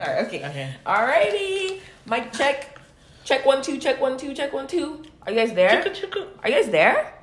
[0.00, 0.38] Alright, okay.
[0.48, 0.70] Okay.
[0.86, 1.80] Alrighty.
[2.06, 2.78] Mic check.
[3.24, 5.02] Check one, two, check one, two, check one, two.
[5.26, 5.82] Are you guys there?
[6.42, 7.14] Are you guys there?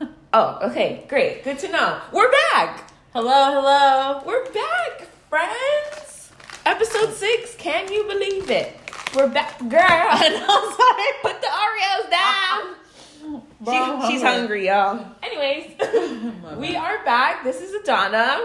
[0.34, 1.04] Oh, okay.
[1.10, 1.44] Great.
[1.44, 2.00] Good to know.
[2.10, 2.90] We're back.
[3.12, 4.22] Hello, hello.
[4.24, 6.32] We're back, friends.
[6.64, 7.54] Episode six.
[7.56, 8.74] Can you believe it?
[9.14, 9.78] We're back, girl.
[9.82, 14.06] I know, Put the Oreos down.
[14.06, 15.04] She- she's hungry, y'all.
[15.22, 15.72] Anyways,
[16.56, 17.44] we are back.
[17.44, 18.40] This is Adana.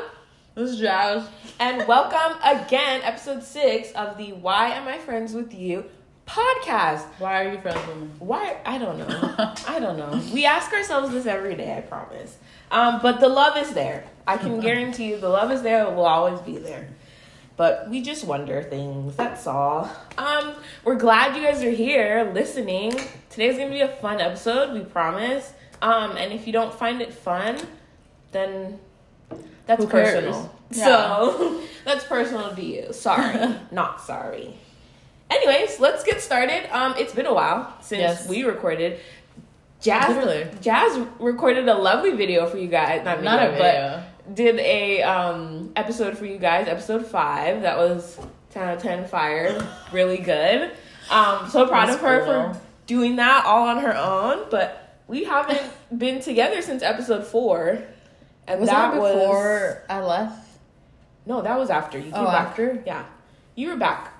[0.57, 1.23] This is Jazz.
[1.59, 5.85] And welcome again, episode six of the Why Am I Friends with You
[6.25, 7.03] podcast.
[7.19, 8.09] Why are you friends with me?
[8.17, 8.57] Why?
[8.65, 9.05] I don't know.
[9.67, 10.19] I don't know.
[10.33, 12.37] We ask ourselves this every day, I promise.
[12.71, 14.05] Um, but the love is there.
[14.25, 16.89] I can guarantee you the love is there, it will always be there.
[17.55, 19.91] But we just wonder things, that's all.
[20.17, 22.99] Um, we're glad you guys are here listening.
[23.29, 25.53] Today's gonna be a fun episode, we promise.
[25.83, 27.59] Um, and if you don't find it fun,
[28.31, 28.79] then
[29.67, 30.53] that's personal.
[30.71, 30.85] Yeah.
[30.85, 32.93] So that's personal to you.
[32.93, 33.55] Sorry.
[33.71, 34.53] Not sorry.
[35.29, 36.67] Anyways, let's get started.
[36.75, 38.29] Um, it's been a while since Yes.
[38.29, 38.99] we recorded.
[39.81, 40.47] Jazz, Literally.
[40.61, 43.03] Jazz recorded a lovely video for you guys.
[43.05, 44.03] Not, Not video, a video.
[44.25, 46.67] but did a um episode for you guys.
[46.67, 47.61] Episode five.
[47.61, 48.17] That was
[48.49, 49.67] ten out of ten fire.
[49.91, 50.71] really good.
[51.11, 52.53] Um, so proud of her cool.
[52.53, 54.47] for doing that all on her own.
[54.49, 55.61] But we haven't
[55.95, 57.79] been together since episode four.
[58.47, 60.46] And Was that, that, was before I left?
[61.27, 62.11] No, that was after you.
[62.13, 62.47] Oh, came back.
[62.47, 62.83] after?
[62.85, 63.05] Yeah,
[63.55, 64.13] you were back.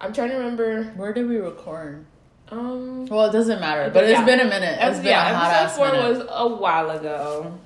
[0.00, 0.84] I'm trying to remember.
[0.96, 2.04] Where did we record?
[2.50, 4.18] Um, Well, it doesn't matter, but Yeah.
[4.18, 4.78] it's been a minute.
[4.80, 6.18] It's been yeah, a hot episode four minute.
[6.18, 7.58] was a while ago.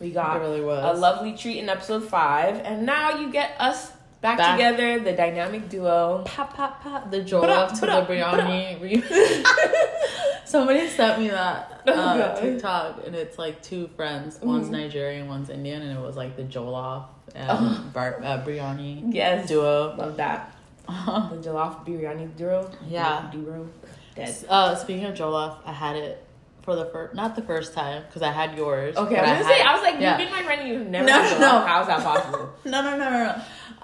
[0.00, 0.96] We got It really was.
[0.96, 3.92] a lovely treat in episode five, and now you get us
[4.26, 4.56] back, Back.
[4.56, 6.22] together, the dynamic duo.
[6.26, 7.10] pop, pop, pop.
[7.12, 9.46] The Ba-da, to the.
[10.44, 12.40] Somebody sent me that Oh, uh.
[12.40, 14.38] TikTok, and it's like two friends.
[14.42, 14.72] One's Mhm.
[14.72, 17.04] Nigerian, one's Indian, and it was like the jollof
[17.34, 17.80] and Oh.
[17.92, 19.94] bar- uh, biryani Yes, duo.
[19.96, 20.52] love that.
[20.88, 22.70] The jollof biryani duo.
[22.88, 23.22] Yeah.
[23.32, 23.68] duo.
[24.14, 24.34] Dead.
[24.48, 26.22] Uh, speaking of jollof, I had it
[26.62, 28.96] for the first, not the first time, because I had yours.
[28.96, 30.18] Okay, I was gonna say, had- I was like, yeah.
[30.18, 31.60] you've been my friend, and you've never No, no.
[31.66, 32.48] How is that possible?
[32.64, 33.34] No, no, no, no, no.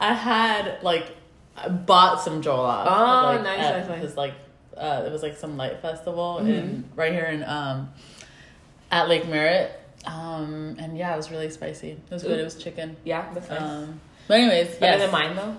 [0.02, 1.16] I had like
[1.56, 2.86] I bought some jollof.
[2.86, 4.00] Oh, like, nice, at- nice, nice.
[4.00, 4.34] Cause like
[4.76, 6.48] uh, it was like some light festival Mhm.
[6.48, 7.92] in right here in um
[8.90, 9.70] at Lake Merritt.
[10.04, 11.90] Um, and yeah, it was really spicy.
[11.90, 12.40] It was good.
[12.40, 12.96] It was chicken.
[13.04, 13.60] Yeah, that's nice.
[13.62, 15.02] Um, but anyways, better yes.
[15.02, 15.56] than mine though.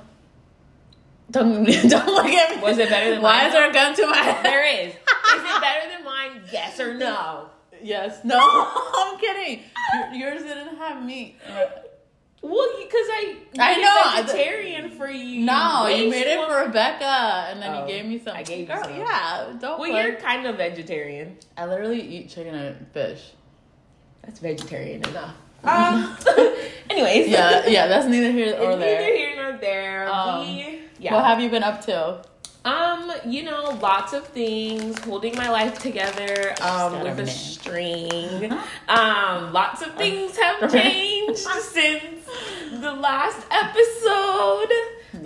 [1.31, 2.61] Don't don't look at me.
[2.63, 3.47] Was it better than Why mine?
[3.47, 4.43] is there a gun to my head?
[4.45, 4.93] There is.
[4.93, 6.41] Is it better than mine?
[6.51, 7.49] Yes or no?
[7.81, 8.23] Yes.
[8.23, 8.37] No.
[8.95, 9.59] I'm kidding.
[10.13, 11.35] Yours didn't have meat.
[12.43, 15.45] Well, because I I know, vegetarian for you.
[15.45, 18.35] No, you Waste made it for Rebecca, and then Oh, you gave me some.
[18.35, 18.97] I gave you Girl, some.
[18.97, 19.79] Yeah, don't.
[19.79, 20.03] Well, play.
[20.03, 21.37] you're kind of vegetarian.
[21.55, 23.31] I literally eat chicken and fish.
[24.23, 25.35] That's vegetarian enough.
[25.65, 26.17] Um.
[26.89, 27.29] anyways.
[27.29, 30.11] Yeah, yeah, that's neither here It's or neither here nor there.
[30.11, 31.13] Um, we, yeah.
[31.13, 32.21] What have you been up to?
[32.66, 38.53] Um, you know, lots of things, holding my life together, um, with a gotta string.
[38.88, 42.25] Um, lots of things have changed since
[42.72, 44.72] the last episode.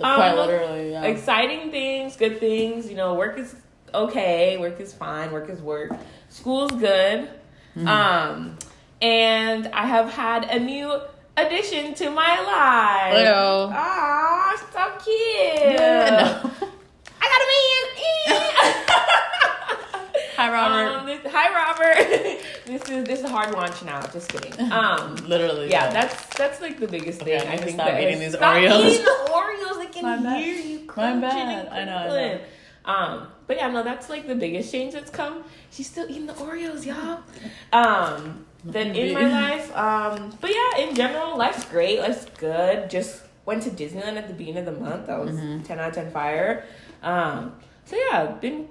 [0.00, 1.04] Quite Um, literally, yeah.
[1.04, 2.90] Exciting things, good things.
[2.90, 3.54] You know, work is
[3.94, 5.92] okay, work is fine, work is work.
[6.30, 7.28] School's good.
[7.76, 7.86] Mm-hmm.
[7.86, 8.58] Um,
[9.00, 11.00] and I have had a new
[11.36, 13.14] addition to my life.
[13.24, 13.70] Hello.
[14.72, 15.74] So cute.
[15.80, 16.67] Yeah, no.
[17.98, 20.28] I got a man.
[20.36, 20.98] Hi, Robert.
[21.00, 22.40] Um, this- hi, Robert.
[22.66, 24.00] this is this is a hard launch now.
[24.06, 24.70] Just kidding.
[24.72, 25.70] Um, literally.
[25.70, 27.48] yeah, that's that's like the biggest Okay, thing.
[27.48, 28.84] I I need to think stop that eating is- these stop Oreos.
[28.90, 29.78] eating the Oreos.
[29.78, 30.44] I can My bad.
[30.44, 31.66] hear you My crunching bad.
[31.66, 32.40] and I know, I know.
[32.84, 35.44] Um, but yeah, no, that's like the biggest change that's come.
[35.70, 37.20] She's still eating the Oreos, y'all.
[37.72, 42.00] Um, then in my life, um, but yeah, in general, life's great.
[42.00, 42.88] Life's good.
[42.90, 45.06] Just went to Disneyland at the beginning of the month.
[45.06, 45.62] That was Mm-hmm.
[45.64, 46.64] ten out of ten fire.
[47.02, 47.52] Um,
[47.88, 48.68] so yeah, been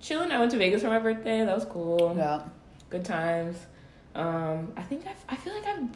[0.00, 0.30] chilling.
[0.32, 1.44] I went to Vegas for my birthday.
[1.44, 2.42] That was cool Yeah.
[2.90, 3.56] good times.
[4.14, 5.88] Um, I think I've, I feel like I've,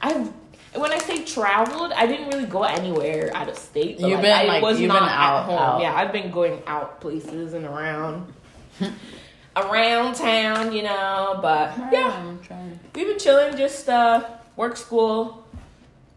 [0.00, 0.32] I've,
[0.80, 3.98] when I say traveled, I didn't really go anywhere out of state.
[4.00, 5.58] but, You've been, I like, was you've not been out- at home.
[5.58, 5.80] out.
[5.82, 8.32] Yeah, I've been going out places and around,
[9.56, 11.38] around town, you know.
[11.42, 12.32] But yeah,
[12.94, 14.24] we've been chilling, just uh,
[14.56, 15.44] work, school,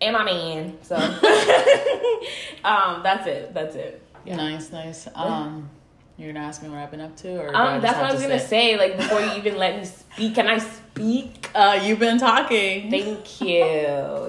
[0.01, 0.77] and my man.
[0.83, 0.95] So,
[2.63, 3.53] um, that's it.
[3.53, 4.01] That's it.
[4.25, 4.35] Yeah.
[4.37, 5.07] Nice, nice.
[5.15, 5.69] Um,
[6.17, 8.21] you're gonna ask me what I've been up to, or Um, that's what I was
[8.21, 8.77] to gonna say.
[8.77, 11.41] Like before you even let me speak, can I speak?
[11.55, 12.91] Uh, you've been talking.
[12.91, 13.63] Thank you.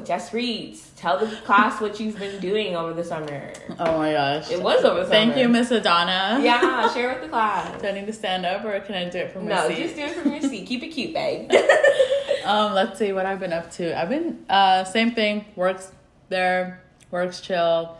[0.05, 0.79] Jaspreet.
[0.97, 3.53] Tell the class what you've been doing over the summer.
[3.81, 4.49] Oh my gosh.
[4.51, 5.43] It was over the Thank summer.
[5.43, 6.39] you, Miss Adana.
[6.41, 7.81] Yeah, share with the class.
[7.83, 9.77] Do I need to stand up, or can I do it from my No, seat?
[9.77, 10.67] just do it from your seat.
[10.69, 11.51] Keep it cute, babe.
[12.45, 14.01] Um, let's see what I've been up to.
[14.01, 15.47] I've been uh same thing.
[15.57, 15.91] Works
[16.29, 16.81] there,
[17.11, 17.97] works chill.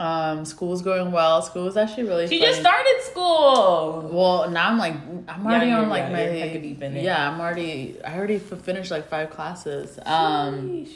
[0.00, 1.42] Um, school's going well.
[1.42, 2.26] School is actually really.
[2.26, 2.50] She funny.
[2.50, 4.08] just started school.
[4.10, 4.94] Well, now I'm like
[5.28, 7.30] I'm already you're- on like yeah, my you're heck deep in yeah.
[7.30, 9.98] I'm already I already f- finished like five classes.
[10.06, 10.94] Um, Sheesh.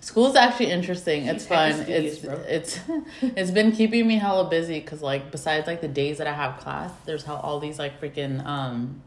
[0.00, 1.26] school's actually interesting.
[1.26, 1.72] It's She's hecka fun.
[1.84, 2.34] studious, It's bro.
[2.46, 2.80] it's
[3.38, 6.58] it's been keeping me hella busy because like besides like the days that I have
[6.60, 9.02] class, there's how all these like freaking um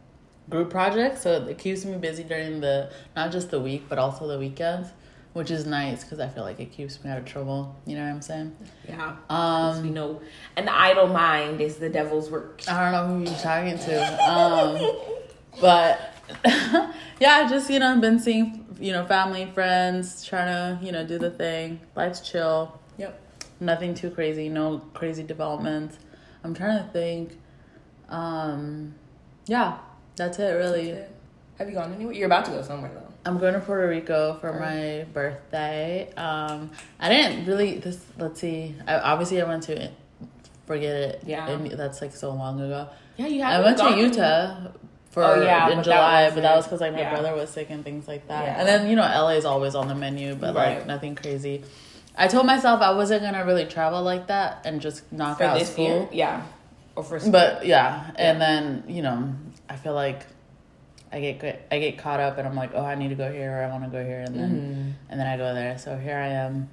[0.49, 1.21] group projects.
[1.21, 4.89] So it keeps me busy during the not just the week but also the weekends,
[5.35, 7.75] which is nice because I feel like it keeps me out of trouble.
[7.85, 8.55] You know what I'm saying?
[8.87, 9.17] Yeah.
[9.29, 10.21] Um, we know
[10.55, 12.61] an idle mind is the devil's work.
[12.69, 14.31] I don't know who you're talking to.
[14.31, 14.95] Um,
[15.59, 16.13] but
[17.19, 21.05] yeah, just you know, I've been seeing you know family, friends, trying to you know
[21.05, 21.81] do the thing.
[21.97, 22.79] Life's chill.
[22.97, 23.19] Yep.
[23.59, 24.47] Nothing too crazy.
[24.47, 25.99] No crazy developments.
[26.45, 27.37] I'm trying to think.
[28.07, 28.95] Um,
[29.47, 29.79] yeah,
[30.15, 30.53] that's it.
[30.53, 30.97] Really.
[31.57, 32.13] Have you gone anywhere?
[32.13, 33.04] You're about to go somewhere though.
[33.25, 36.11] I'm going to Puerto Rico for my birthday.
[36.15, 36.69] Um,
[36.99, 37.99] I didn't really this.
[38.17, 38.75] Let's see.
[38.87, 39.91] I, obviously, I went to.
[40.67, 41.23] Forget it.
[41.27, 41.47] Yeah.
[41.47, 42.87] And that's like so long ago.
[43.17, 43.63] Yeah, you I have.
[43.65, 44.71] went to Utah
[45.11, 47.11] for Oh, yeah, in but that July, but that wasn't- because like my yeah.
[47.11, 48.43] brother was sick and things like that.
[48.45, 48.59] Yeah.
[48.59, 50.77] And then you know LA is always on the menu, but Right.
[50.77, 51.63] like nothing crazy.
[52.17, 55.59] I told myself I wasn't gonna really travel like that and just knock for out
[55.59, 55.85] this school.
[55.85, 56.09] year.
[56.11, 56.41] Yeah.
[56.95, 57.31] Or for school.
[57.31, 59.35] But yeah, and then you know
[59.69, 60.25] I feel like
[61.11, 63.59] I get I get caught up and I'm like, oh, I need to go here
[63.59, 64.91] or I want to go here, and then Mm-hmm.
[65.11, 65.77] and then I go there.
[65.77, 66.69] So here I am.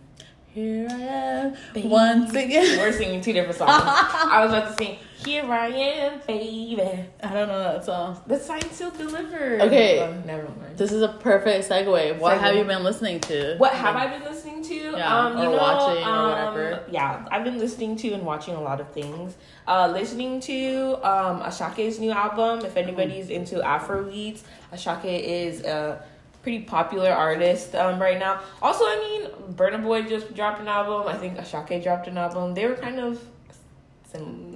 [0.54, 1.88] Here I am Baby.
[1.88, 2.78] once again.
[2.78, 3.70] We're singing two different songs.
[3.84, 6.80] I was about to sing "Here I Am, Baby."
[7.22, 8.20] I don't know that song.
[8.26, 9.60] The sign still delivered.
[9.62, 10.00] Okay.
[10.00, 10.76] Oh, never mind.
[10.76, 12.18] This is a perfect segue.
[12.18, 12.40] What Segue.
[12.40, 13.56] have you been listening to?
[13.58, 14.74] What have I been listening to?
[14.74, 16.84] Yeah, um, you or know, watching or um, whatever.
[16.90, 19.36] Yeah, I've been listening to and watching a lot of things.
[19.66, 22.64] Uh, listening to um, Asake's new album.
[22.64, 26.04] If anybody's into Afro beats, Asake is a
[26.42, 28.40] pretty popular artist um, right now.
[28.60, 31.06] Also, I mean, Burna Boy just dropped an album.
[31.06, 32.54] I think Asake dropped an album.
[32.54, 33.22] They were kind of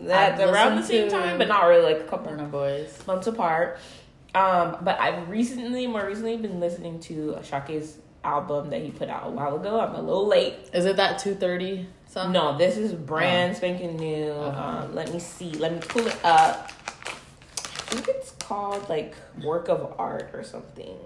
[0.06, 3.06] that I've around the same time, but not really like a couple Burna Boys.
[3.06, 3.78] months apart.
[4.34, 9.26] Um, but I've recently, more recently, been listening to Asake's album that he put out
[9.26, 9.80] a while ago.
[9.80, 10.54] I'm a little late.
[10.74, 12.32] Is it that two thirty song?
[12.32, 14.30] No, this is brand spanking new.
[14.32, 14.84] Uh-huh.
[14.84, 15.52] Um, let me see.
[15.52, 16.70] Let me pull it up.
[17.58, 20.98] I think it's called like work of art or something.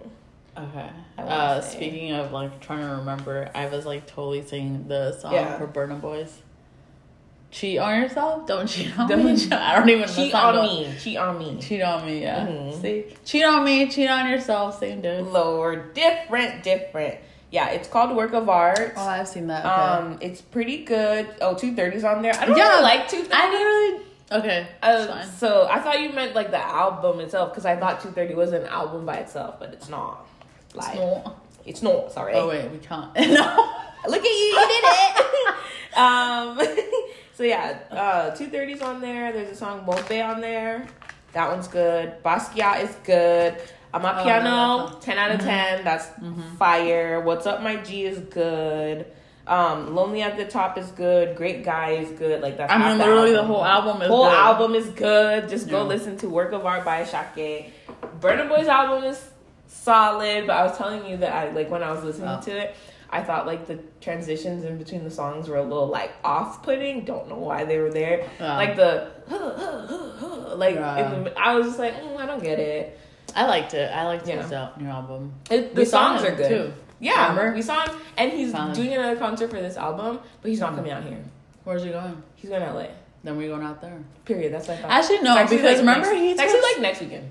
[0.58, 0.91] Okay.
[1.17, 1.76] Uh, say.
[1.76, 5.56] speaking of like trying to remember, I was like totally singing the song Yeah.
[5.58, 6.38] for Burna Boys.
[7.50, 8.47] Cheat on yourself?
[8.47, 9.37] Don't cheat on Don't me.
[9.37, 10.94] cheat- I don't even know Cheat on me.
[11.00, 11.58] Cheat on me.
[11.61, 12.47] Cheat on me, yeah.
[12.47, 12.81] Mhm.
[12.81, 13.05] See?
[13.25, 15.26] Cheat on me, cheat on yourself, same dude.
[15.26, 17.17] Lord, different, different.
[17.50, 18.93] Yeah, it's called work of art.
[18.97, 19.64] Oh, I've seen that.
[19.67, 19.75] Okay.
[19.75, 21.26] Um, it's pretty good.
[21.41, 22.32] Oh, 230's on there.
[22.38, 23.32] I don't Yeah, really like 230.
[23.32, 24.05] I didn't really.
[24.32, 24.67] Okay.
[24.81, 28.52] Uh, so I thought you meant like the album itself because I thought 230 was
[28.52, 30.25] an album by itself, but it's not.
[30.75, 31.41] Like, Small.
[31.67, 32.12] it's not.
[32.12, 32.35] Sorry.
[32.35, 33.12] Oh, wait, we can't.
[33.17, 33.75] no.
[34.06, 35.97] Look at you, you did it.
[35.99, 36.58] um,
[37.40, 39.32] so yeah, uh, 230's on there.
[39.32, 40.87] There's a song Mogbe on there.
[41.32, 42.22] That one's good.
[42.22, 43.56] Basquiat is good.
[43.94, 45.82] Oh, Amapiano, that's 10 out of 10.
[45.82, 46.06] That's
[46.58, 47.22] fire.
[47.22, 49.06] What's Up My G is good.
[49.46, 51.34] Um, Lonely at the Top is good.
[51.34, 52.42] Great Guy is good.
[52.42, 54.34] Like that's I mean, literally, the whole album is whole good.
[54.34, 55.48] album is good.
[55.48, 57.70] Just go listen to Work of Art by Asake.
[58.20, 59.31] Burna Boy's album is
[59.66, 62.40] solid, but I was telling you that I like when I was listening Oh.
[62.42, 62.76] to it,
[63.12, 67.04] I thought like the transitions in between the songs were a little like off putting.
[67.04, 68.28] Don't know why they were there.
[68.38, 68.56] Yeah.
[68.56, 69.11] Like the
[70.56, 71.11] like Yeah.
[71.25, 72.99] the, I was just like mm, I don't get it.
[73.35, 73.90] I liked it.
[73.92, 74.42] I liked Yeah.
[74.42, 75.32] his new album.
[75.50, 76.49] It- the saw songs are good.
[76.49, 76.73] too.
[77.02, 77.54] Yeah, Remember?
[77.54, 80.92] we saw him, and he's doing another concert for this album, but he's not coming
[80.92, 81.16] out here.
[81.64, 82.23] Where's he going?
[82.37, 82.88] He's going to LA.
[83.25, 83.99] Then we're going out there.
[84.26, 84.52] Period.
[84.52, 84.90] That's what I thought.
[84.90, 87.30] Actually, no, It's actually, because remember next, he actually like next weekend.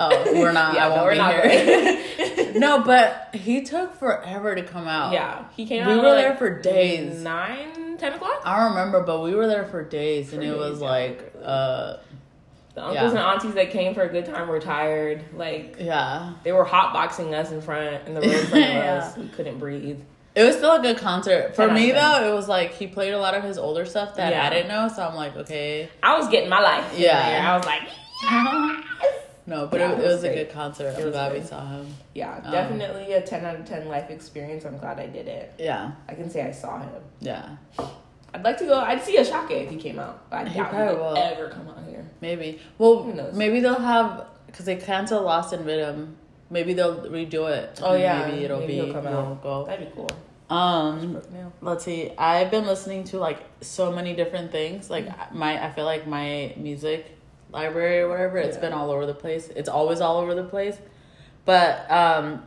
[0.00, 0.74] Oh, we're not.
[0.76, 2.52] Yeah, I won't we're be not here.
[2.58, 5.12] no, but he took forever to come out.
[5.12, 5.90] Yeah, he came out.
[5.90, 7.20] We were like there for days.
[7.22, 8.42] Nine, ten o'clock.
[8.44, 10.88] I don't remember, but we were there for days, and For it days, was yeah.
[10.88, 11.96] like, uh,
[12.74, 13.08] The uncles Yeah.
[13.10, 15.24] and aunties that came for a good time were tired.
[15.34, 16.34] Like yeah.
[16.44, 18.94] they were hotboxing us in front in the road in front of Yeah.
[19.04, 19.16] us.
[19.16, 19.98] We couldn't breathe.
[20.36, 21.56] It was still a good concert.
[21.56, 24.30] For me, though, it was like he played a lot of his older stuff that
[24.32, 24.46] Yeah.
[24.46, 25.88] I didn't know, so I'm like, okay.
[26.00, 26.94] I was getting my life.
[26.96, 27.50] Yeah.
[27.52, 27.82] I was like,
[29.48, 30.94] no, but Yeah, it, it was was a good concert.
[30.98, 31.86] I'm glad we saw him.
[32.14, 34.64] yeah, Um, definitely a ten out of ten life experience.
[34.64, 35.54] I'm glad I did it.
[35.58, 36.90] Yeah, I can say I saw him.
[37.20, 37.56] yeah.
[38.34, 38.78] I'd like to go.
[38.78, 40.28] I'd see a Asake if he came out.
[40.30, 41.16] But I He doubt he will.
[41.16, 42.04] ever come out here.
[42.20, 42.60] Maybe.
[42.76, 43.34] Well, Who knows?
[43.34, 46.12] maybe they'll have because they canceled Lost in Riddim.
[46.50, 47.80] Maybe they'll redo it.
[47.82, 49.42] Oh yeah, maybe it'll maybe be he'll come out.
[49.42, 49.64] Go.
[49.64, 50.10] That'd be cool.
[50.50, 51.20] Um,
[51.62, 52.12] let's see.
[52.18, 54.90] I've been listening to like so many different things.
[54.90, 55.38] Like Mm-hmm.
[55.38, 57.17] my, I feel like my music
[57.50, 58.38] library or whatever.
[58.38, 58.60] It's Yeah.
[58.62, 59.48] been all over the place.
[59.56, 60.76] It's always all over the place.
[61.44, 62.42] But um,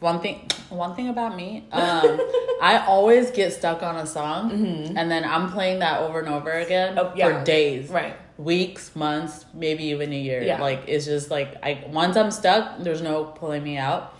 [0.00, 2.20] one thing one thing about me um
[2.62, 4.50] i always get stuck on a song
[4.96, 7.06] and then i'm playing that over and over again Mm-hmm.
[7.06, 7.38] Oh, yeah.
[7.40, 8.16] for days Right.
[8.38, 10.58] weeks months maybe even a year Yeah.
[10.60, 14.14] like it's just like i once i'm stuck there's no pulling me out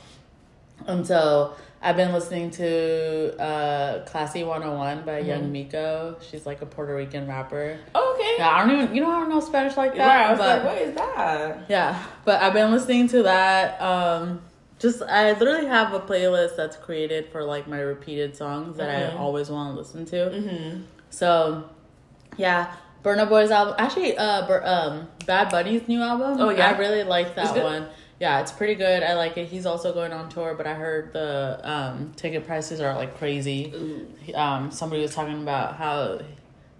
[0.86, 5.52] and so i've been listening to uh classy 101 by young Mm-hmm.
[5.52, 8.09] miko she's like a puerto rican rapper Okay.
[8.40, 10.26] Yeah, i don't even you know i don't know spanish like that Right.
[10.26, 11.66] I was but like, what is that?
[11.68, 13.80] yeah, but I've been listening to that.
[13.80, 14.40] Um,
[14.78, 19.10] just I literally have a playlist that's created for like my repeated songs that I
[19.14, 19.20] Mhm.
[19.20, 20.16] always want to listen to.
[20.30, 20.80] Mm-hmm.
[21.10, 21.64] So,
[22.38, 22.72] yeah,
[23.04, 23.74] Burna Boy's album.
[23.78, 26.40] Actually, uh, Bur- um, Bad Bunny's new album.
[26.40, 26.70] Oh, yeah?
[26.70, 27.86] I really like that one.
[28.20, 29.02] Yeah, it's pretty good.
[29.02, 29.48] I like it.
[29.48, 33.72] He's also going on tour, but I heard the um, ticket prices are like crazy.
[34.34, 36.20] Um, somebody was talking about how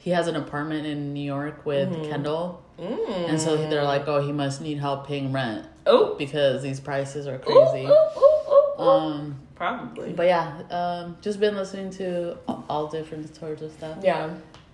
[0.00, 2.10] he has an apartment in New York with Mm-hmm.
[2.10, 2.62] Kendall.
[2.78, 3.28] Mm.
[3.28, 7.26] And so they're like, oh, he must need help paying rent oh, because these prices
[7.26, 7.86] are crazy.
[7.86, 8.82] ooh, ooh, ooh.
[8.82, 10.12] Um, Probably.
[10.14, 12.38] but yeah, um, just been listening to
[12.70, 13.98] all- different sorts of stuff.
[14.02, 14.30] yeah.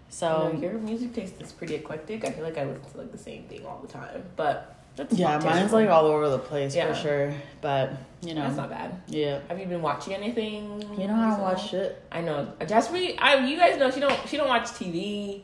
[0.09, 2.25] So So your music taste is pretty eclectic.
[2.25, 5.15] I feel like I listen to like the same thing all the time, but that's
[5.15, 6.89] yeah, mine's like all over the place Yeah.
[6.93, 7.35] for sure.
[7.61, 9.01] But you know, That's not bad.
[9.09, 10.83] yeah, Have you been watching anything?
[10.99, 12.03] you know, I don't watch shit.
[12.11, 12.53] I know.
[12.67, 15.43] Jasmine, I you guys know she don't she don't watch TV.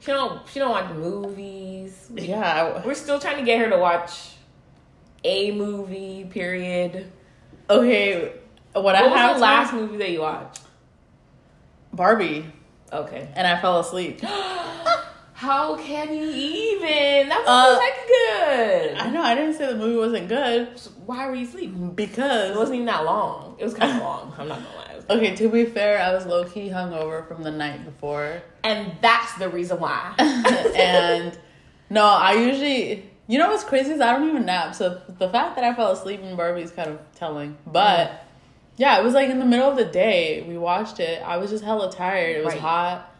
[0.00, 2.08] She don't she don't watch movies.
[2.12, 4.30] We- Yeah, We're still trying to get her to watch
[5.24, 6.26] a movie.
[6.30, 7.10] Period.
[7.70, 8.32] Okay.
[8.72, 10.60] What I was have the last movie that you watched?
[11.92, 12.44] Barbie,
[12.92, 13.28] Okay.
[13.34, 14.20] and I fell asleep.
[15.38, 17.28] How can you even?
[17.28, 18.98] That Uh, was like good.
[18.98, 21.72] I know I didn't say the movie wasn't good So Why were you asleep?
[21.94, 23.54] Because it wasn't even that long.
[23.56, 24.34] It was kind of long.
[24.36, 25.16] I'm not gonna lie.
[25.16, 25.36] Okay.
[25.36, 28.42] To be fair, I was low key hungover from the night before.
[28.64, 30.12] And that's the reason why.
[30.18, 31.38] and
[31.88, 34.74] no, I usually, you know what's crazy is I don't even nap.
[34.74, 37.56] So the fact that I fell asleep in Barbie is kind of telling.
[37.64, 38.24] But
[38.76, 40.44] yeah, it was like in the middle of the day.
[40.48, 41.22] We watched it.
[41.22, 42.38] I was just hella tired.
[42.38, 42.60] It was Right.
[42.60, 43.14] hot,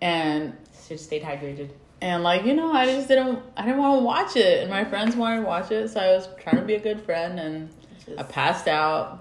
[0.00, 0.56] and
[0.86, 1.70] Should stayed hydrated.
[2.00, 3.40] and like you know, I just didn't.
[3.56, 6.08] I didn't want to watch it, and my friends wanted to watch it, so I
[6.14, 7.70] was trying to be a good friend, and
[8.18, 9.20] I passed out.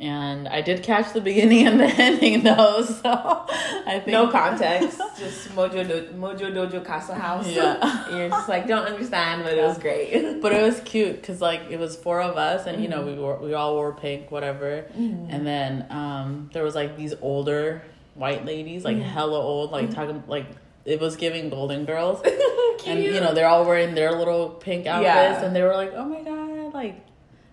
[0.00, 5.00] And I did catch the beginning and the ending though, so I think No context,
[5.16, 7.46] just Mojo Do- Mojo Dojo Castle House.
[7.46, 7.78] Yeah.
[8.08, 10.40] And you're just like don't understand, but it was great.
[10.42, 13.16] But it was cute because like it was four of us, and you know Mm-hmm.
[13.20, 14.84] we were we all wore pink, whatever.
[14.96, 17.82] And then um there was like these older
[18.14, 19.08] white ladies, like Mm-hmm.
[19.08, 20.46] hella old, like talking like
[20.84, 22.36] it was giving Golden Girls, Cute.
[22.86, 25.04] and you know they're all wearing their little pink outfits,
[25.40, 25.44] Yeah.
[25.44, 27.00] and they were like, oh my god, like.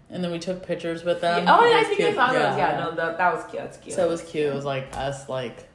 [0.10, 1.46] And then we took pictures with them.
[1.48, 2.16] oh yeah, I was think I cute.
[2.16, 2.58] saw those.
[2.58, 3.64] Yeah, no, that, that was cute.
[3.64, 3.96] That's cute.
[3.96, 4.48] So it was cute.
[4.48, 5.70] It was like us, like,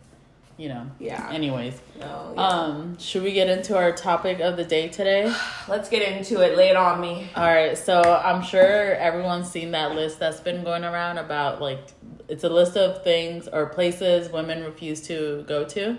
[0.56, 0.86] you know.
[0.98, 1.28] yeah.
[1.30, 2.42] Anyways, No, yeah.
[2.46, 5.32] um, should we get into our topic of the day today?
[5.68, 6.56] Let's get into it.
[6.56, 7.28] Lay it on me.
[7.36, 11.80] All right, so I'm sure everyone's seen that list that's been going around about like
[12.28, 15.96] it's a list of things or places women refuse to go to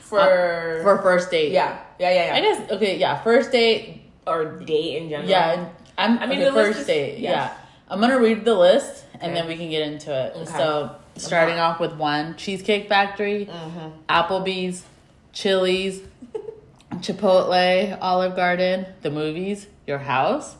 [0.00, 1.52] For for first date.
[1.52, 2.34] yeah, yeah, yeah, yeah.
[2.36, 4.02] I guess okay, yeah, first date.
[4.26, 5.28] or date in general.
[5.28, 5.68] Yeah,
[5.98, 6.18] I'm.
[6.18, 7.18] I mean, okay, the first is- date.
[7.18, 7.30] yes.
[7.32, 7.56] Yeah,
[7.90, 9.34] I'm gonna read the list and Okay.
[9.34, 10.32] then we can get into it.
[10.36, 10.44] Okay.
[10.58, 13.88] So starting off with one Cheesecake Factory, Mm-hmm.
[14.08, 14.84] Applebee's,
[15.32, 16.00] Chili's,
[16.94, 20.56] Chipotle, Olive Garden, the movies, your house,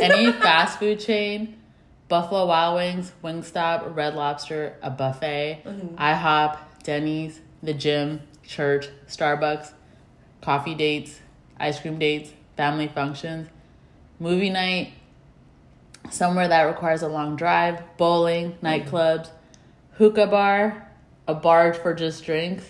[0.00, 1.56] any fast food chain,
[2.08, 5.62] Buffalo Wild Wings, Wingstop, Red Lobster, a buffet,
[5.96, 9.72] IHOP, Denny's, the gym, church, Starbucks,
[10.42, 11.20] coffee dates,
[11.58, 13.48] ice cream dates, family functions,
[14.20, 14.92] movie night,
[16.10, 19.30] somewhere that requires a long drive, bowling, nightclubs,
[19.98, 20.88] hookah bar,
[21.28, 22.64] a bar for just drinks,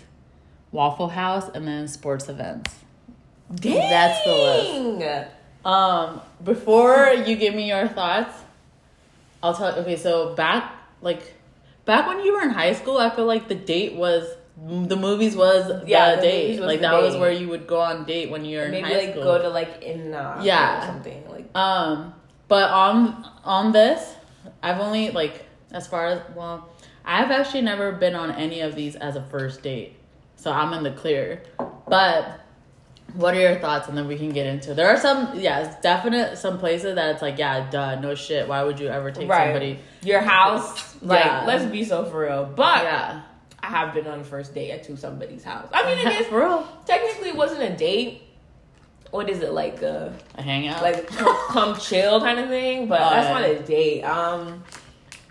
[0.71, 2.75] Waffle House, and then sports events.
[3.53, 3.75] Dang.
[3.89, 5.31] That's the list.
[5.65, 8.35] Um, before you give me your thoughts,
[9.41, 9.73] I'll tell.
[9.79, 11.33] Okay, so back like
[11.85, 14.27] back when you were in high school, I feel like the date was
[14.57, 16.49] the movies was Yeah, the, date.
[16.51, 18.87] was like the that was where you would go on date when you're in Maybe
[18.87, 19.23] high like school.
[19.23, 20.83] go to like in uh, Yeah.
[20.83, 21.55] or something like.
[21.55, 22.13] Um,
[22.47, 24.13] but on on this,
[24.63, 25.44] I've only like
[25.75, 26.69] as far as well,
[27.03, 29.95] I've actually never been on any of these as a first date,
[30.37, 31.43] so I'm in the clear.
[31.87, 32.39] But
[33.13, 34.73] what are your thoughts, and then we can get into.
[34.73, 38.47] There are some, yeah, it's definite some places that it's like, yeah, duh, no shit.
[38.47, 39.47] Why would you ever take Right.
[39.47, 39.79] somebody?
[40.01, 41.43] Your house, like Yeah.
[41.45, 42.45] let's be so for real.
[42.45, 43.21] But Yeah,
[43.61, 45.67] I have been on a first date at to somebody's house.
[45.73, 48.21] I mean, it is for real, technically it wasn't a date.
[49.11, 49.81] What is it like?
[49.83, 50.81] Uh, a hangout.
[50.81, 54.03] like come, come chill kind of thing, but Oh, that's not a date.
[54.03, 54.63] Um,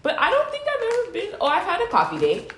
[0.04, 1.36] but I don't think I've ever been.
[1.40, 2.52] Oh, I've had a coffee date.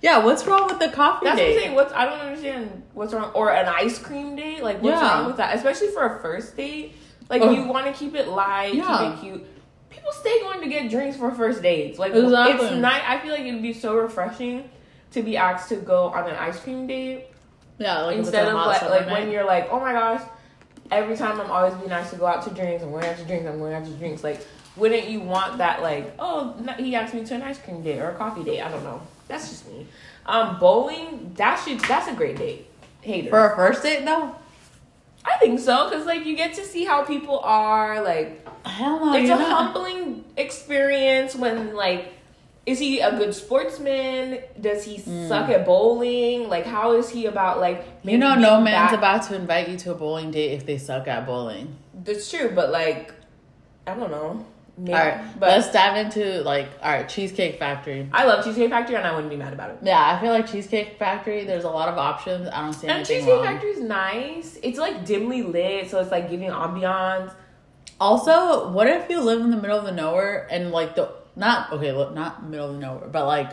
[0.00, 1.30] yeah, what's wrong with the coffee date?
[1.30, 1.74] That's what I'm saying.
[1.74, 4.62] What's I don't understand what's wrong, or an ice cream date.
[4.62, 5.12] Like what's Yeah.
[5.18, 5.56] wrong with that?
[5.56, 6.94] Especially for a first date.
[7.28, 7.50] Like Oh.
[7.50, 9.14] you want to keep it light, Yeah.
[9.16, 9.46] keep it cute.
[9.90, 11.98] people stay going to get drinks for first dates.
[11.98, 12.66] Like Exactly.
[12.68, 13.02] it's nice.
[13.06, 14.68] I feel like it'd be so refreshing
[15.12, 17.26] to be asked to go on an ice cream date
[17.78, 19.12] Yeah, like instead of like, like night.
[19.12, 20.22] when you're like, oh my gosh,
[20.90, 23.24] every time I'm always being asked to go out to drinks, I'm going out to
[23.24, 24.24] drinks, I'm going out to drinks.
[24.24, 24.40] Like,
[24.76, 25.82] wouldn't you want that?
[25.82, 28.60] Like, oh, he asked me to an ice cream date or a coffee date.
[28.62, 29.02] I don't know.
[29.28, 29.86] That's just me.
[30.26, 31.32] Um, bowling.
[31.36, 31.80] That should.
[31.80, 32.66] That's a great date.
[33.00, 33.30] Hater.
[33.30, 34.34] For a first date though?
[35.24, 38.02] I think so because like you get to see how people are.
[38.02, 39.72] Like, it's a not.
[39.72, 42.14] humbling experience when like.
[42.64, 44.38] Is he a good sportsman?
[44.60, 46.48] Does he suck at bowling?
[46.48, 47.84] Like, how is he about like?
[48.04, 50.78] You know, no man's back- about to invite you to a bowling date if they
[50.78, 51.74] suck at bowling.
[51.92, 53.12] That's true, but like,
[53.84, 54.46] I don't know.
[54.78, 58.08] Maybe, all right, but let's dive into like, all right, Cheesecake Factory.
[58.10, 59.78] I love Cheesecake Factory, and I wouldn't be mad about it.
[59.82, 61.44] Yeah, I feel like Cheesecake Factory.
[61.44, 62.48] There's a lot of options.
[62.48, 64.58] I don't see And anything Cheesecake Factory is nice.
[64.62, 67.34] It's like dimly lit, so it's like giving ambiance.
[68.00, 71.72] Also, what if you live in the middle of the nowhere and like the not
[71.72, 73.52] okay, look, not middle of the nowhere, but like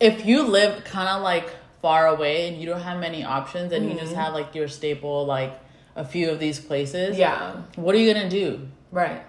[0.00, 1.50] if you live kind of like
[1.82, 4.20] far away and you don't have many options and you just mm-hmm.
[4.20, 5.58] have like your staple like
[5.94, 7.16] a few of these places.
[7.16, 8.68] Yeah, What are you gonna do?
[8.90, 9.22] right.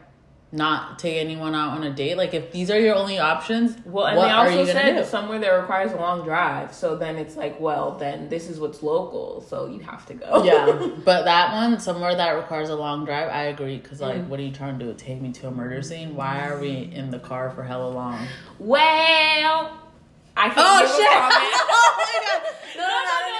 [0.49, 2.15] Not take anyone out on a date?
[2.15, 5.49] Like if these are your only options, Well, and what they also said somewhere that
[5.49, 6.73] requires a long drive.
[6.73, 10.43] So then it's like, well, then this is what's local, so you have to go.
[10.45, 13.77] yeah, but that one somewhere that requires a long drive, I agree.
[13.79, 14.27] Cause like, Mm.
[14.29, 14.93] what are you trying to do?
[14.93, 16.15] Take me to a murder scene?
[16.15, 18.25] Why are we in the car for hella long?
[18.57, 19.77] well,
[20.37, 21.07] I can Oh shit!
[21.69, 22.41] oh my god!
[22.77, 23.36] No, no, no, no, It's not.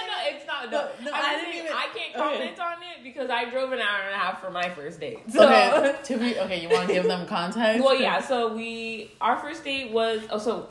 [0.70, 2.36] No, No, no, I, I didn't even- I can't okay.
[2.36, 5.18] comment on it because I drove an hour and a half for my first date.
[5.30, 5.44] So.
[5.46, 7.84] Okay, to be okay, you want to give them context?
[7.84, 8.20] Well, yeah.
[8.20, 10.20] So we, our first date was.
[10.30, 10.68] Oh, so.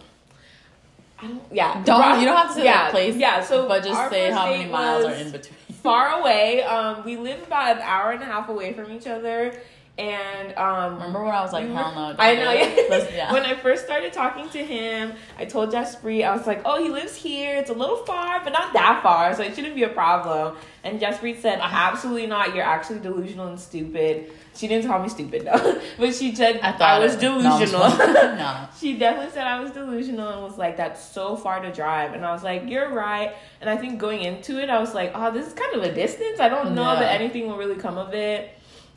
[1.20, 1.42] I don't.
[1.52, 1.84] Yeah.
[1.84, 3.16] Don't Rock- you don't have to say yeah, the place.
[3.16, 3.44] Yeah.
[3.44, 5.58] So, but just say how many miles are in between.
[5.82, 6.62] Far away.
[6.64, 9.60] Um, we live about an hour and a half away from each other,
[9.98, 10.96] and um.
[10.96, 12.16] Remember when I was like, hell no?
[12.20, 12.52] I know.
[12.52, 13.08] Yeah.
[13.18, 13.32] Yeah.
[13.34, 16.90] When I first started talking to him, I told Jaspreet, I was like, "Oh, he
[16.90, 17.56] lives here.
[17.58, 21.00] It's a little far, but not that far, so it shouldn't be a problem." And
[21.00, 22.54] Jaspreet said, "Absolutely not.
[22.56, 26.76] You're actually delusional and stupid." She didn't call me stupid though, but she said I
[26.80, 27.60] I, was it- delusional.
[27.60, 27.74] just-
[28.44, 28.68] no.
[28.80, 32.26] She definitely said I was delusional and was like, "That's so far to drive." And
[32.26, 35.32] I was like, "You're right." And I think going into it, I was like, "Oh,
[35.32, 36.40] this is kind of a distance.
[36.40, 37.00] I don't know Yeah.
[37.02, 38.52] that anything will really come of it."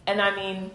[0.07, 0.71] And I mean,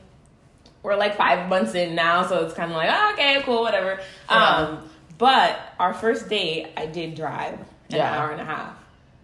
[0.85, 3.99] we're like five months in now, so it's kind of like, oh, "Okay, cool, whatever."
[4.29, 4.35] Yeah.
[4.55, 8.17] Um, but our first date, I did drive an Yeah.
[8.19, 8.77] hour and a half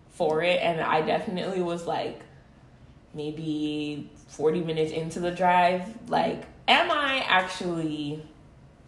[0.10, 2.19] for it, and I definitely was like,
[3.13, 8.24] maybe forty minutes into the drive, like, am I actually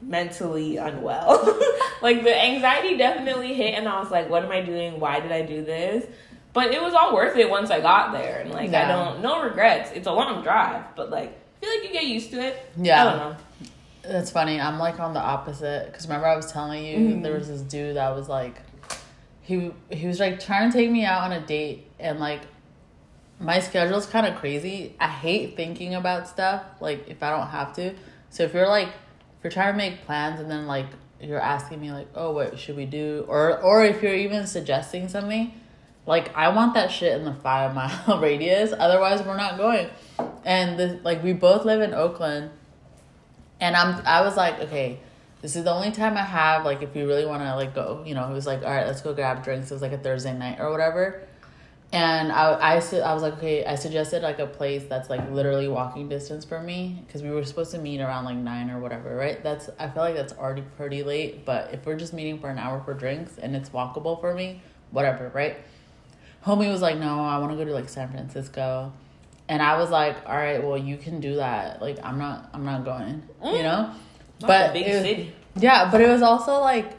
[0.02, 1.58] mentally unwell.
[2.02, 5.00] like the anxiety definitely hit and I was like, what am I doing?
[5.00, 6.06] Why did I do this?
[6.52, 9.42] But it was all worth it once I got there and like I don't no
[9.44, 9.92] regrets.
[9.94, 12.66] It's a long drive, but like feel like you get used to it.
[12.78, 13.02] Yeah.
[13.02, 13.36] I don't know.
[14.04, 14.60] That's funny.
[14.60, 17.24] I'm like on the opposite because remember I was telling you Mhm.
[17.24, 18.56] there was this dude that was like,
[19.42, 22.42] he he was like trying to take me out on a date and like,
[23.40, 24.96] my schedule's kind of crazy.
[25.00, 27.94] I hate thinking about stuff like if I don't have to.
[28.30, 30.86] So if you're like, if you're trying to make plans and then like
[31.22, 35.08] you're asking me like, oh, what should we do, or or if you're even suggesting
[35.08, 35.54] something,
[36.06, 38.74] like I want that shit in the five mile radius.
[38.78, 39.90] Otherwise, we're not going.
[40.46, 42.52] And the, like we both live in Oakland.
[43.60, 45.00] And I'm I was like, okay,
[45.44, 48.02] this is the only time I have, like, if you really want to, like, go,
[48.06, 49.70] you know, he was like, all right, let's go grab drinks.
[49.70, 51.22] It was like a Thursday night or whatever.
[51.92, 55.68] And I, I, I was like, okay, I suggested, like, a place that's, like, literally
[55.68, 59.18] walking distance for me because we were supposed to meet around, like, nine or whatever,
[59.18, 59.44] right?
[59.44, 61.44] That's, I feel like that's already pretty late.
[61.44, 64.62] But if we're just meeting for an hour for drinks and it's walkable for me,
[64.92, 65.58] whatever, right?
[66.46, 68.94] Homie was like, no, I want to go to, like, San Francisco.
[69.50, 71.82] And I was like, all right, well, you can do that.
[71.82, 73.92] Like, I'm not, I'm not going, you know?
[74.42, 75.34] Not but a big was- city.
[75.58, 76.98] yeah, but it was also like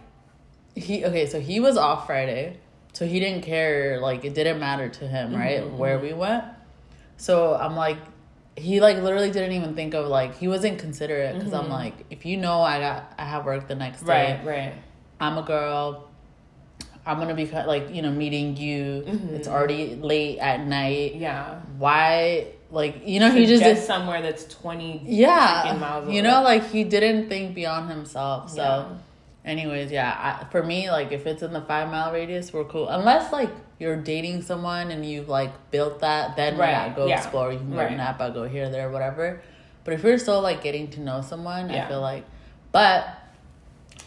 [0.77, 2.59] he okay, so he was off Friday,
[2.93, 3.99] so he didn't care.
[4.01, 6.45] Like it didn't matter to him, right, Mhm, where we went.
[7.17, 7.99] So I'm like,
[8.57, 11.71] he like literally didn't even think of like he wasn't considerate because I'm Mhm.
[11.71, 14.73] like, if you know I got I have work the next day, Right, right.
[15.21, 16.09] I'm a girl.
[17.07, 19.05] I'm gonna be like you know meeting you.
[19.07, 19.33] Mhm.
[19.35, 21.17] It's already late at night.
[21.17, 21.61] Yeah.
[21.79, 26.69] Why like you know he just did somewhere that's twenty yeah miles you know like
[26.71, 28.85] he didn't think beyond himself so Yeah.
[29.45, 32.89] anyways yeah I, for me like if it's in the five mile radius we're cool
[32.89, 37.19] unless like you're dating someone and you've like built that then Right, yeah go yeah,
[37.19, 37.91] explore you can go right.
[37.91, 39.41] to napa go here there whatever
[39.85, 42.25] but if you're still like getting to know someone i feel like
[42.73, 43.07] but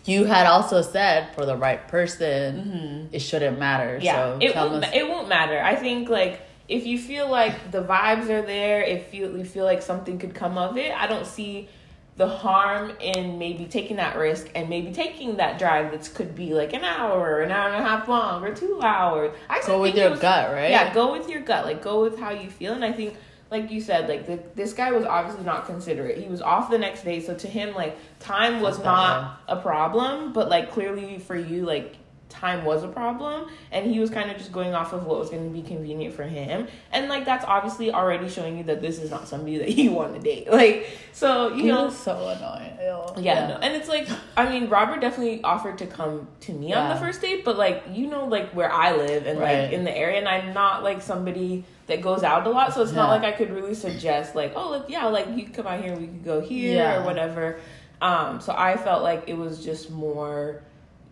[0.08, 4.06] you had also said for the right person it shouldn't matter Mm-hmm.
[4.06, 4.84] Yeah, so it won't.
[4.86, 5.60] us It won't matter.
[5.62, 9.66] I think like if you feel like the vibes are there, if you you feel
[9.66, 11.70] like something could come of it, I don't see
[12.18, 16.54] the harm in maybe taking that risk and maybe taking that drive that could be
[16.56, 19.32] like an hour, an hour and a half long, or two hours.
[19.48, 20.72] I Go with your was- gut, right?
[20.72, 21.66] Yeah, go with your gut.
[21.66, 22.74] Like go with how you feel.
[22.74, 23.16] And I think,
[23.50, 26.18] like you said, like the, this guy was obviously not considerate.
[26.18, 30.34] He was off the next day, so to him, like time was not a problem.
[30.34, 31.96] But like clearly for you, like
[32.30, 35.30] time was a problem and he was kind of just going off of what was
[35.30, 39.00] going to be convenient for him and like that's obviously already showing you that this
[39.00, 42.28] is not somebody that you want to date like so you He know was so
[42.28, 42.74] annoying.
[42.82, 43.24] Ew.
[43.24, 43.56] yeah, no.
[43.58, 47.22] and it's like I mean, Robert definitely offered to come to me on the first
[47.22, 50.28] date, but like you know, like where I live and like in the area, and
[50.28, 53.50] I'm not like somebody that goes out a lot, so it's not like I could
[53.50, 56.76] really suggest like, oh, like, yeah, like you come out here, we could go here
[56.76, 57.02] Yeah.
[57.02, 57.60] or whatever.
[58.00, 60.62] Um, so I felt like it was just more.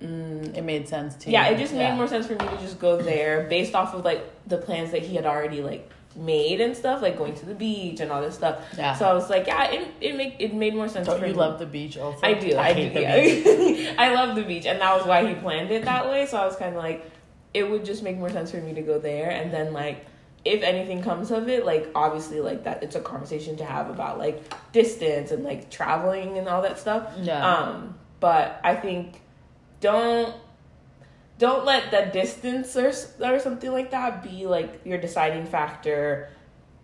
[0.01, 1.55] Mm, It made sense to yeah, you.
[1.55, 4.23] it just made more sense for me to just go there based off of like
[4.47, 7.99] the plans that he had already like made and stuff, like going to the beach
[8.01, 8.63] and all this stuff.
[8.77, 8.93] Yeah.
[8.95, 11.33] So I was like, yeah, it it make it made more sense Don't for you
[11.33, 11.37] me.
[11.39, 12.19] love the beach also?
[12.25, 12.57] I do.
[12.57, 12.99] I, hate do.
[12.99, 13.05] the
[13.75, 13.79] beach.
[13.85, 13.93] Yeah.
[13.97, 16.25] I love the beach, and that was why he planned it that way.
[16.25, 17.09] So I was kind of like,
[17.53, 20.05] it would just make more sense for me to go there, and then like,
[20.43, 24.17] if anything comes of it, like obviously like that, it's a conversation to have about
[24.17, 27.11] like distance and like traveling and all that stuff.
[27.21, 27.45] Yeah.
[27.45, 29.21] Um, but I think
[29.85, 30.33] don't
[31.37, 32.91] don't let the distance or
[33.25, 36.29] or something like that be like your deciding factor.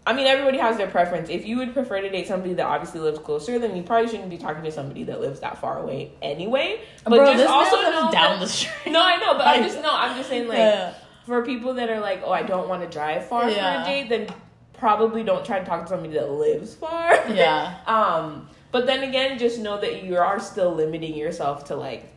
[0.06, 1.30] I mean, everybody has their preference.
[1.30, 4.32] If you would prefer to date somebody that obviously lives closer, then you probably shouldn't
[4.32, 6.82] be talking to somebody that lives that far away anyway.
[7.04, 8.92] But Bro, just this also know down that- the street.
[8.92, 9.90] No, I know, but I'm just no.
[9.92, 10.94] I'm just saying like Yeah.
[11.26, 13.84] for people that are like, oh, I don't want to drive far Yeah.
[13.84, 14.28] for a date, then
[14.74, 17.14] probably don't try to talk to somebody that lives far.
[17.30, 17.76] Yeah.
[17.88, 22.11] Um, but then again, just know that you are still limiting yourself to like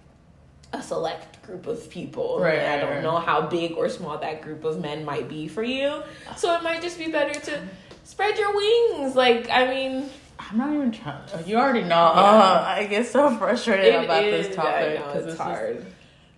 [0.78, 2.38] a select group of people.
[2.40, 5.62] Right, I don't know how big or small that group of men might be for
[5.62, 6.02] you.
[6.36, 7.60] So it might just be better to
[8.04, 9.14] spread your wings.
[9.14, 10.08] Like, I mean,
[10.38, 11.20] I'm not even trying.
[11.46, 11.88] You already know.
[12.14, 12.20] Yeah.
[12.20, 15.86] Uh, I get so frustrated it about is- this topic because it's hard.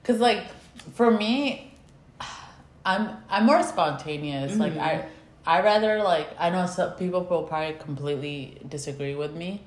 [0.03, 0.45] Because like
[0.95, 1.73] for me,
[2.85, 4.57] I'm I'm more spontaneous.
[4.57, 4.81] Like Mhm.
[4.81, 5.05] I
[5.47, 9.63] I rather like I know some people will probably completely disagree with me,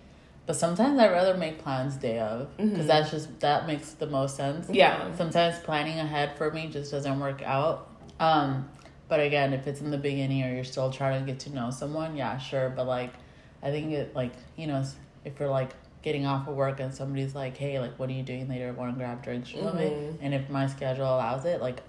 [0.49, 2.87] but sometimes I'd rather make plans day of because Mhm.
[2.87, 4.67] that's just that makes the most sense.
[4.67, 5.13] Yeah.
[5.15, 7.87] Sometimes planning ahead for me just doesn't work out.
[8.19, 8.67] Um,
[9.07, 11.69] but again, if it's in the beginning or you're still trying to get to know
[11.69, 12.73] someone, yeah, sure.
[12.75, 13.11] But like,
[13.61, 14.83] I think it like you know
[15.23, 15.69] if you're like
[16.01, 18.73] getting off of work and somebody's like, hey, like, what are you doing later?
[18.73, 19.61] Want to grab drinks me?
[19.61, 20.17] Mhm.
[20.19, 21.83] And if my schedule allows it, like,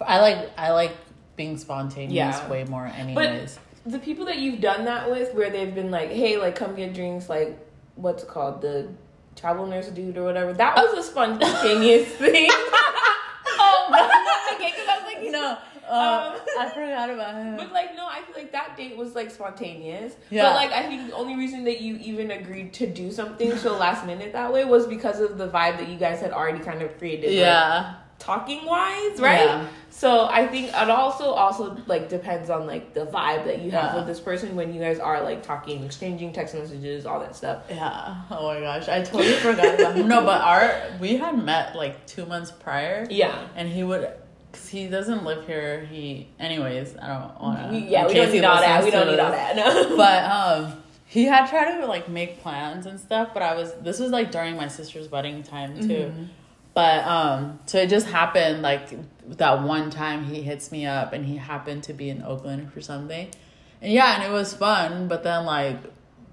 [0.00, 0.92] I like I like
[1.36, 2.48] being spontaneous Yeah.
[2.48, 3.58] way more, anyways.
[3.84, 6.74] But- The people that you've done that with, where they've been like, hey, like, come
[6.74, 7.58] get drinks, like,
[7.96, 8.62] what's it called?
[8.62, 8.88] The
[9.36, 10.52] travel nurse dude or whatever.
[10.52, 12.48] That was a spontaneous thing.
[12.50, 17.56] oh, okay, because I was like, no, uh, Um, I forgot about him.
[17.56, 20.14] But like no, I feel like that date was like spontaneous.
[20.30, 20.44] Yeah.
[20.44, 23.76] But like I think the only reason that you even agreed to do something so
[23.76, 26.82] last minute that way was because of the vibe that you guys had already kind
[26.82, 27.26] of created.
[27.26, 29.44] like, yeah, talking wise, right?
[29.46, 29.66] Yeah.
[29.90, 33.84] So I think it also also like depends on like the vibe that you have
[33.92, 33.96] Yeah.
[33.96, 37.64] with this person when you guys are like talking, exchanging text messages, all that stuff.
[37.68, 38.16] yeah.
[38.30, 40.08] Oh my gosh, I totally forgot about him.
[40.08, 43.06] No, but our we had met like two months prior.
[43.10, 43.46] Yeah.
[43.56, 44.08] and he would.
[44.52, 45.86] Cause he doesn't live here.
[45.90, 47.78] He, anyways, I don't want to.
[47.78, 48.84] yeah, we don't need all that.
[48.84, 49.56] We don't need all that.
[49.56, 49.96] No.
[49.96, 50.24] but
[50.74, 54.10] um he had tried to like make plans and stuff but i was this was
[54.10, 56.24] like during my sister's wedding time too Mm-hmm.
[56.74, 58.88] But um so it just happened like
[59.38, 62.80] that one time he hits me up and he happened to be in oakland for
[62.80, 63.28] something
[63.80, 65.76] and yeah and it was fun but then like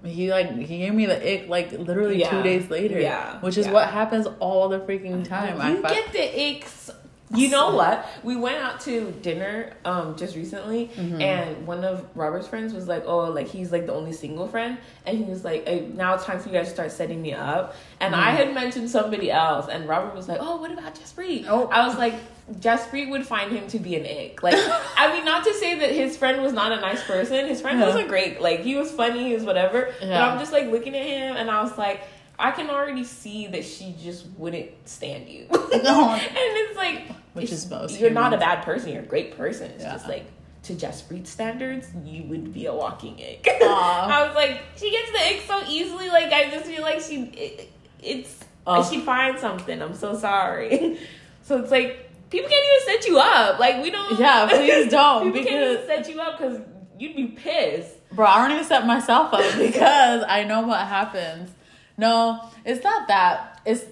[0.04, 2.30] he like he gave me the ick like literally Yeah.
[2.30, 3.38] two days later Yeah.
[3.40, 3.72] which is Yeah.
[3.72, 6.90] what happens all the freaking time I You fi- get the icks.
[7.32, 8.04] You know what?
[8.24, 11.20] We went out to dinner um just recently, Mm-hmm.
[11.20, 14.78] and one of Robert's friends was like, "Oh, like he's like the only single friend,"
[15.06, 17.32] and he was like, hey, "Now it's time for you guys to start setting me
[17.32, 18.24] up." And Mm-hmm.
[18.24, 21.68] I had mentioned somebody else, and Robert was like, "Oh, what about Jaspreet?" Oh.
[21.68, 22.14] I was like,
[22.58, 24.42] Jaspreet would find him to be an ick.
[24.42, 24.56] Like,
[24.96, 27.46] I mean, not to say that his friend was not a nice person.
[27.46, 27.86] His friend Yeah.
[27.86, 28.40] wasn't great.
[28.40, 29.94] Like, he was funny, he was whatever.
[30.00, 32.00] But I'm just like looking at him, and I was like.
[32.42, 35.44] I can already see that she just wouldn't stand you.
[35.50, 36.14] No.
[36.14, 38.92] and it's like Which is most You're not a bad person.
[38.92, 39.70] You're a great person.
[39.72, 39.92] It's Yeah.
[39.92, 40.26] just like
[40.64, 43.46] to Jaspreet standards, you would be a walking ick.
[43.62, 46.08] I was like, she gets the ick so easily.
[46.08, 48.88] Like I just feel like she, it, it's Oh.
[48.88, 49.80] she finds something.
[49.80, 50.98] I'm so sorry.
[51.42, 53.58] so it's like people can't even set you up.
[53.58, 54.18] Like we don't.
[54.20, 56.60] Yeah, please don't, people can't even set you up because
[56.98, 57.96] you'd be pissed.
[58.12, 61.50] Bro, I don't even set myself up because I know what happens.
[61.96, 63.60] No, it's not that.
[63.64, 63.84] It's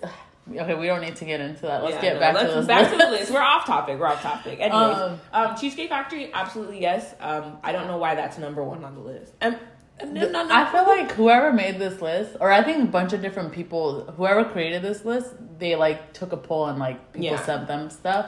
[0.53, 0.75] okay.
[0.75, 1.83] We don't need to get into that.
[1.83, 2.67] Let's Yeah, get no, back let's- to this.
[2.67, 3.21] back to the list.
[3.21, 3.33] list.
[3.33, 3.99] We're off topic.
[3.99, 4.59] We're off topic.
[4.61, 7.15] Anyways, Um, um, Cheesecake Factory, absolutely yes.
[7.21, 9.33] Um, I don't know why that's number one on the list.
[9.41, 9.59] And
[10.05, 10.55] No, no, no.
[10.55, 14.05] I feel like whoever made this list, or I think a bunch of different people,
[14.17, 17.41] whoever created this list, they like took a poll and like people Yeah.
[17.43, 18.27] sent them stuff.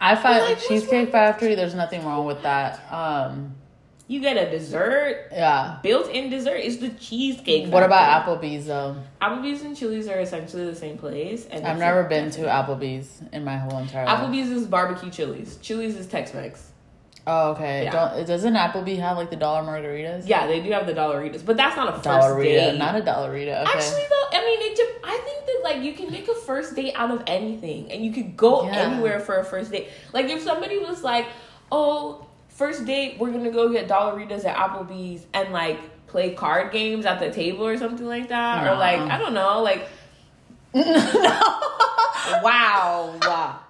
[0.00, 1.54] I find like, Cheesecake Factory.
[1.54, 2.80] There's nothing wrong with that.
[2.92, 3.54] Um,
[4.08, 5.28] you get a dessert.
[5.32, 5.78] yeah.
[5.82, 7.70] Built-in dessert is the cheesecake.
[7.72, 8.96] What about Applebee's though?
[9.22, 13.44] Applebee's and Chili's are essentially the same place, and I've never been to Applebee's in
[13.44, 14.18] my whole entire life.
[14.18, 15.58] Applebee's is barbecue Chili's.
[15.58, 16.72] Chili's is Tex-Mex.
[17.30, 17.84] Oh, okay.
[17.84, 17.90] Yeah.
[18.14, 20.22] Don't doesn't Applebee have like the dollar margaritas?
[20.26, 22.42] Yeah, they do have the Dollaritas, but that's not a first Dollarita,
[22.72, 22.78] date.
[22.78, 23.60] not a dollarita.
[23.64, 23.70] Okay.
[23.78, 25.00] Actually, though, I mean, it.
[25.04, 28.12] I think that like you can make a first date out of anything, and you
[28.14, 28.76] could go Yeah.
[28.78, 29.88] anywhere for a first date.
[30.14, 31.26] Like if somebody was like,
[31.70, 32.26] "Oh,
[32.58, 37.20] first date, we're gonna go get Dollaritas at Applebee's and like play card games at
[37.20, 39.88] the table or something like that," or like I don't know, like
[42.42, 43.60] wow,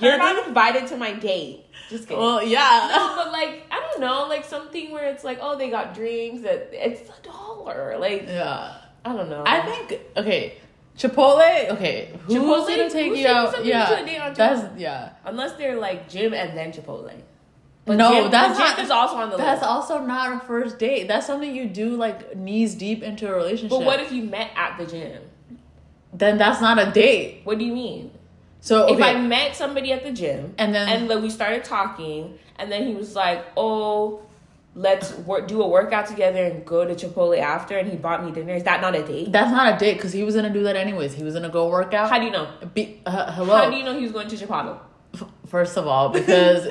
[0.00, 1.66] you're not invited to my date.
[1.90, 2.22] Just kidding.
[2.22, 2.88] well, yeah.
[2.90, 6.42] no, but like I don't know, like something where it's like, oh, they got drinks
[6.42, 7.98] that it's a dollar.
[7.98, 8.76] Like Yeah.
[9.04, 9.42] I don't know.
[9.46, 10.58] I think okay.
[10.96, 12.12] Chipotle, okay.
[12.26, 12.68] Who's Chipotle?
[12.68, 13.64] gonna take Who's you out?
[13.64, 15.12] Yeah, to a date on that's yeah.
[15.24, 17.12] unless they're like gym and then Chipotle.
[17.96, 18.78] No, gym, that's but not.
[18.80, 19.70] is also on the That's list.
[19.70, 21.08] also not a first date.
[21.08, 23.70] That's something you do like knees deep into a relationship.
[23.70, 25.22] But what if you met at the gym?
[26.12, 27.42] then that's not a date.
[27.44, 28.10] What do you mean?
[28.60, 31.64] So okay, If I met somebody at the gym and then and then we started
[31.64, 34.22] talking, and then he was like, "Oh,
[34.74, 38.32] let's work, do a workout together and go to Chipotle after," and he bought me
[38.32, 38.54] dinner.
[38.54, 39.30] Is that not a date?
[39.30, 41.12] that's not a date because he was gonna do that anyways.
[41.14, 42.10] He was gonna go work out.
[42.10, 42.48] How do you know?
[42.74, 43.54] Be, uh, hello.
[43.56, 44.78] How do you know he was going to Chipotle?
[45.46, 46.64] First of all, because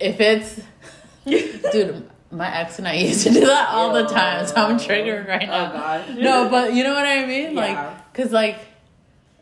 [0.00, 0.60] if it's
[1.72, 5.26] dude, my ex and I used to do that all the time, so I'm triggered
[5.26, 5.70] right now.
[5.70, 6.16] Oh God.
[6.16, 7.54] No, but you know what I mean?
[7.54, 7.60] Yeah.
[7.60, 8.58] Like, cause like,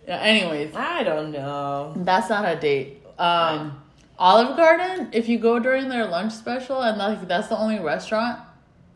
[0.07, 1.93] anyways, I don't know.
[1.97, 3.03] that's not a date.
[3.19, 3.81] Um,
[4.19, 8.41] Olive Garden, if you go during their lunch special and like that's the only restaurant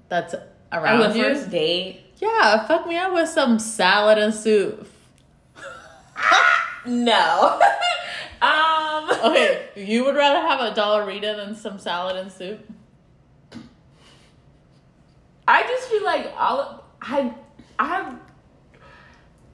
[0.09, 0.35] that's
[0.73, 4.89] around On the you, first date, yeah, fuck me up with some salad and soup.
[6.87, 7.61] no.
[8.43, 8.70] um.
[9.25, 12.61] Okay, you would rather have a dollarita than some salad and soup?
[15.47, 17.35] I just feel like all I
[17.79, 18.15] I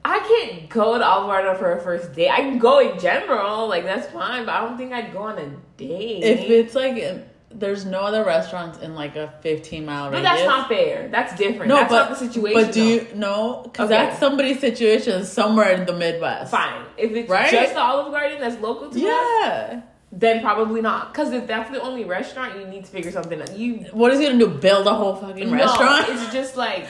[0.05, 2.29] I can't go to Garden for a first date.
[2.29, 5.37] I can go in general, like that's fine, but I don't think I'd go on
[5.37, 6.23] a date.
[6.23, 10.31] If it's like in- there's no other restaurants in like a 15 mile but radius.
[10.31, 11.07] that's not fair.
[11.09, 11.69] That's different.
[11.69, 12.61] no, that's but not the situation.
[12.61, 13.61] But do you know?
[13.63, 13.97] Because Okay.
[14.05, 16.51] that's somebody's situation somewhere in the Midwest.
[16.51, 16.81] fine?
[16.97, 17.49] If it's Right?
[17.49, 19.81] just the Olive Garden that's local to us, Yeah.
[20.11, 21.13] then probably not.
[21.13, 23.55] Because if that's the only restaurant, you need to figure something out.
[23.55, 24.47] You What is he gonna do?
[24.47, 26.05] Build a whole fucking restaurant?
[26.09, 26.85] It's just like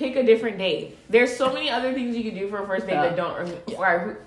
[0.00, 0.96] pick a different date.
[1.10, 3.02] There's so many other things you can do for a first date Yeah.
[3.02, 4.18] that don't require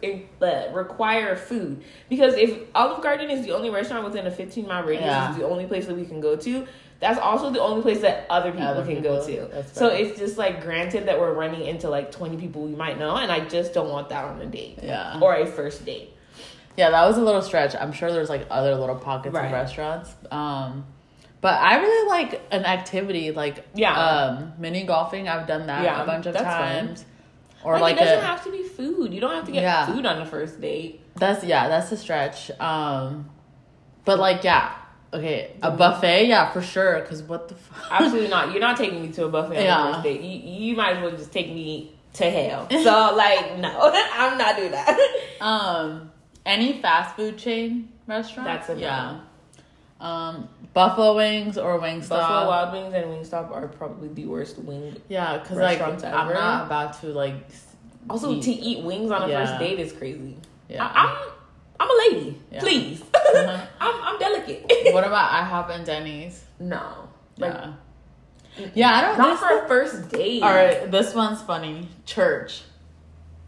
[0.71, 1.83] require food.
[2.09, 5.31] Because if Olive Garden is the only restaurant within a 15 mile radius, Yeah.
[5.31, 6.67] is the only place that we can go to.
[6.99, 9.63] That's also the only place that other people Other can go to.
[9.73, 13.15] So it's just like granted that we're running into like 20 people we might know,
[13.15, 15.19] and I just don't want that on a date yeah.
[15.19, 16.15] or a first date.
[16.77, 17.75] yeah, that was a little stretch.
[17.75, 19.47] I'm sure there's like other little pockets Right.
[19.47, 20.13] of restaurants.
[20.31, 20.86] Um,
[21.43, 23.93] but I really like an activity like Yeah.
[23.95, 25.27] um, mini golfing.
[25.27, 26.88] I've done that Yeah, a bunch of that's fun.
[26.88, 27.06] times.
[27.65, 29.13] Or Like, like, it doesn't a, have to be food.
[29.13, 29.86] You don't have to get Yeah.
[29.86, 31.01] food on the first date.
[31.15, 32.49] That's yeah, that's a stretch.
[32.60, 33.29] Um,
[34.06, 34.71] but like yeah,
[35.13, 37.01] okay, a buffet, yeah, for sure.
[37.01, 37.88] Cause what the fuck?
[37.91, 38.51] Absolutely not.
[38.51, 39.86] You're not taking me to a buffet on Yeah.
[39.88, 40.21] the first date.
[40.21, 40.38] You,
[40.69, 42.67] you might as well just take me to hell.
[42.71, 44.97] So like, no, I'm not doing that.
[45.41, 46.10] Um,
[46.45, 48.47] any fast food chain restaurant?
[48.47, 49.19] That's a no.
[50.04, 50.28] Yeah.
[50.28, 52.10] Um, Buffalo Wings or Wingstop.
[52.10, 54.96] Buffalo Wild Wings and Wingstop are probably the worst wing.
[55.08, 57.36] Yeah, cause like Restaurants I'm not about to like.
[58.10, 58.44] Also, eat.
[58.44, 59.46] to eat wings on a Yeah.
[59.46, 60.36] first date is crazy.
[60.68, 60.84] Yeah.
[60.86, 61.32] I, am
[61.80, 62.42] I'm a lady.
[62.52, 62.60] Yeah.
[62.60, 63.66] Please, Uh-huh.
[63.80, 64.66] I'm I'm delicate.
[64.94, 66.44] what about IHOP and Denny's?
[66.60, 67.74] no, like Yeah.
[68.76, 69.18] Yeah, I don't.
[69.18, 70.44] not this- for a first date.
[70.44, 71.88] All right, this one's funny.
[72.06, 72.63] Church.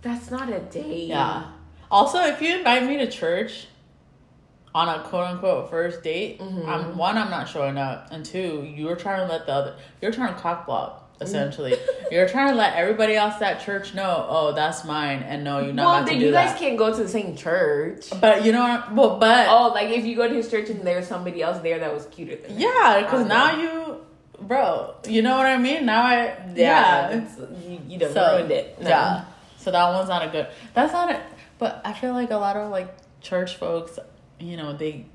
[0.02, 1.08] that's not a date.
[1.10, 1.48] Yeah.
[1.92, 3.68] Also, if you invite me to church
[4.76, 6.68] on a quote unquote first date, Mhm.
[6.68, 10.12] I'm one, I'm not showing up, and two, you're trying to let the other, you're
[10.12, 11.02] trying to cock block.
[11.22, 11.78] Essentially,
[12.12, 15.72] you're trying to let everybody else at church know, oh, that's mine, and no, you're
[15.74, 16.60] not well, then you guys that.
[16.60, 18.10] can't go to the same church.
[18.20, 18.92] But you know, what?
[18.94, 21.80] well, but Oh, like if you go to his church and there's somebody else there
[21.80, 24.02] that was cuter than yeah, because now you,
[24.42, 25.86] bro, you know what I mean.
[25.86, 28.82] Now I, yeah, it's, you, you done So, ruined it.
[28.82, 28.90] No.
[28.90, 29.24] Yeah.
[29.58, 30.48] So that one's not a good.
[30.74, 31.22] That's not it.
[31.60, 33.98] But I feel like a lot of like church folks,
[34.40, 35.06] you know, they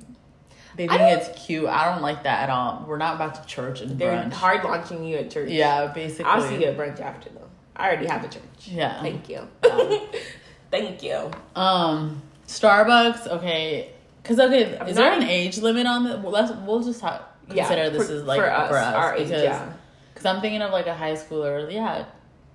[0.77, 1.67] they think it's cute.
[1.67, 2.85] I don't like that at all.
[2.89, 4.33] We're not about to church and They're brunch.
[4.33, 5.51] hard launching you at church.
[5.51, 6.25] Yeah, basically.
[6.27, 7.49] I'll see you at brunch after though.
[7.77, 8.43] I already have a church.
[8.67, 9.01] Yeah.
[9.03, 9.47] Thank you.
[9.65, 9.99] Yeah.
[10.71, 11.31] Thank you.
[11.57, 13.27] Um, Starbucks.
[13.27, 13.91] Okay.
[14.23, 16.19] Cause okay, I'm is there an age limit on the?
[16.19, 19.43] Well, let's we'll just Yeah, consider this for- is like for us, our age, because
[19.43, 19.73] yeah.
[20.13, 21.73] Because I'm thinking of like a high schooler.
[21.73, 22.05] Yeah,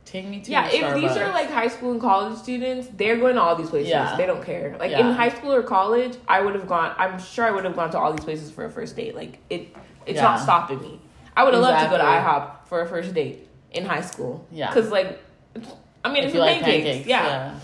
[0.06, 3.36] take me to Yeah, if these are like high school and college students, they're going
[3.36, 3.90] to all these places.
[3.90, 4.16] Yeah.
[4.16, 4.76] They don't care.
[4.80, 5.00] Like Yeah.
[5.08, 6.96] in high school or college, I would have gone.
[6.98, 9.16] I'm sure I would have gone to all these places for a first date.
[9.16, 11.00] Like it, it's not stopping me.
[11.36, 14.46] I would have loved to go to IHOP for a first date in high school.
[14.52, 14.68] Yeah.
[14.74, 15.22] because like,
[16.04, 16.86] I mean, if it's you like pancakes.
[16.86, 17.08] pancakes.
[17.08, 17.60] Yeah.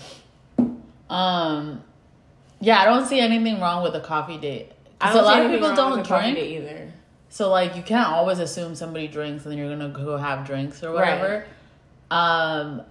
[0.59, 0.65] yeah.
[1.09, 1.83] Um,
[2.59, 4.71] yeah, I don't see anything wrong with a coffee date.
[4.99, 6.37] I So a lot of people don't drink.
[6.37, 6.91] either.
[7.29, 10.83] So like you can't always assume somebody drinks and then you're gonna go have drinks
[10.83, 11.45] or whatever.
[12.11, 12.83] Um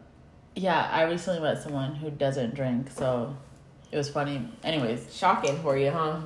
[0.57, 3.37] yeah, I recently met someone who doesn't drink, so
[3.93, 4.49] it was funny.
[4.65, 6.21] Anyways, Shocking for you, huh?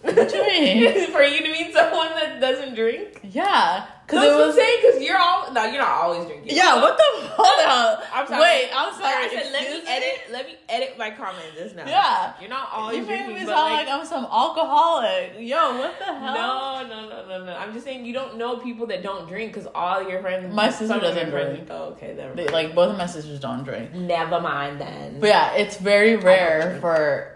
[0.00, 1.06] what you mean?
[1.12, 3.20] for you to meet someone that doesn't drink?
[3.22, 4.80] yeah, because Because it was.
[4.96, 6.56] because you're all no, you're not always drinking.
[6.56, 8.02] Yeah, what the hold on.
[8.10, 8.40] I'm sorry.
[8.40, 9.26] Wait, I'm sorry.
[9.26, 10.20] I said let me edit.
[10.32, 11.86] Let me edit my comments just now.
[11.86, 12.32] Yeah.
[12.40, 13.10] you're not always drinking.
[13.10, 13.46] You made drinking.
[13.48, 15.32] me sound like, like, I'm some alcoholic.
[15.38, 16.34] Yo, what the hell?
[16.34, 17.52] no, no, no, no, no.
[17.56, 20.54] I'm just saying you don't know people that don't drink because all your friends.
[20.54, 21.68] My sister some of your doesn't drink.
[21.70, 23.92] Oh, okay, never They- like both of my sisters don't drink.
[23.92, 25.20] never mind then.
[25.20, 26.80] But yeah, it's very rare drink.
[26.80, 27.34] for.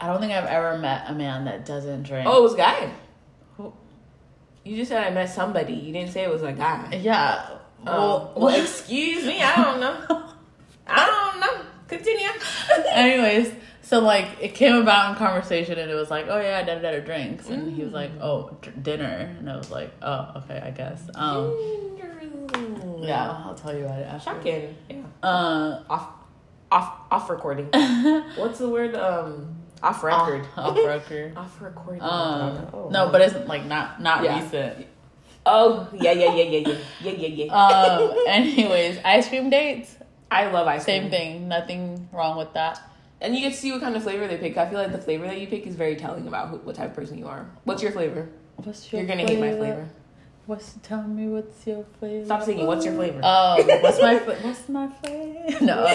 [0.00, 2.26] I don't think I've ever met a man that doesn't drink.
[2.28, 2.90] oh, it was guy.
[4.64, 5.72] You just said I met somebody.
[5.74, 7.00] You didn't say it was a guy.
[7.02, 7.48] yeah.
[7.84, 9.42] Oh, Well, well, excuse me.
[9.42, 10.22] I don't know.
[10.86, 11.64] I don't know.
[11.88, 12.28] Continue.
[12.92, 16.76] Anyways, so like it came about in conversation, and it was like, oh yeah, da
[16.78, 20.32] da da drinks, and he was like, oh d- dinner, and I was like, oh
[20.44, 21.02] okay, I guess.
[21.16, 21.98] Um,
[23.00, 24.30] yeah, I'll tell you about it after.
[24.30, 24.76] Shocking.
[24.88, 25.02] Yeah.
[25.22, 26.08] Uh, Off,
[26.70, 27.66] off, off recording.
[28.36, 28.94] What's the word?
[28.94, 30.46] Um, off record.
[30.56, 31.36] off, off record.
[31.36, 32.00] Off record.
[32.00, 34.42] Um, Oh, no, but it's like not not Yeah.
[34.42, 34.86] recent.
[35.44, 37.52] Oh yeah, yeah, yeah, yeah, yeah, yeah, yeah, yeah.
[38.08, 39.96] Um, anyways, ice cream dates,
[40.30, 41.02] I love ice cream.
[41.02, 42.80] same thing, nothing wrong with that.
[43.20, 44.56] And you get to see what kind of flavor they pick.
[44.56, 46.90] I feel like the flavor that you pick is very telling about who, what type
[46.90, 47.46] of person you are.
[47.64, 48.28] What's your flavor?
[48.56, 49.88] What's your You're gonna hate my flavor.
[50.46, 52.24] What's tell me what's your flavor?
[52.24, 52.66] Stop singing.
[52.66, 53.24] What's your flavor?
[53.24, 55.64] Um, what's my what's my flavor?
[55.64, 55.86] No,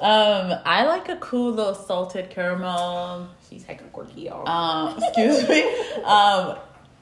[0.00, 3.28] um, I like a cool little salted caramel.
[3.48, 4.48] She's hecka quirky, y'all.
[4.48, 5.62] Um, excuse me.
[6.04, 6.56] Um,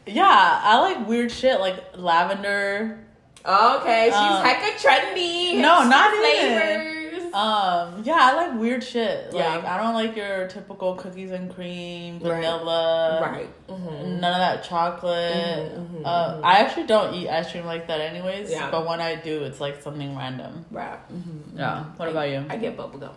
[0.06, 2.98] yeah, I like weird shit like lavender.
[3.46, 5.60] okay, she's um, hecka trendy.
[5.60, 6.97] no, not even.
[7.30, 7.96] Flavors.
[7.96, 9.30] Um, yeah, I like weird shit.
[9.32, 9.56] Yeah.
[9.56, 13.48] Like I don't like your typical cookies and cream, vanilla, right.
[13.68, 14.20] Mm-hmm.
[14.20, 15.72] None of that chocolate.
[15.72, 16.40] Mhm, mhm, uh, mhm.
[16.44, 18.50] I actually don't eat ice cream like that, anyways.
[18.50, 18.70] Yeah.
[18.70, 20.66] But when I do, it's like something random.
[20.70, 20.98] Right.
[21.12, 21.58] Mm-hmm.
[21.58, 21.84] Yeah.
[21.96, 22.44] What about you?
[22.48, 23.12] I get bubblegum.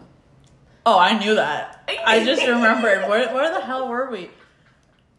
[0.85, 1.89] Oh, I knew that.
[2.05, 3.07] I just remembered.
[3.07, 4.29] Where where the hell were we?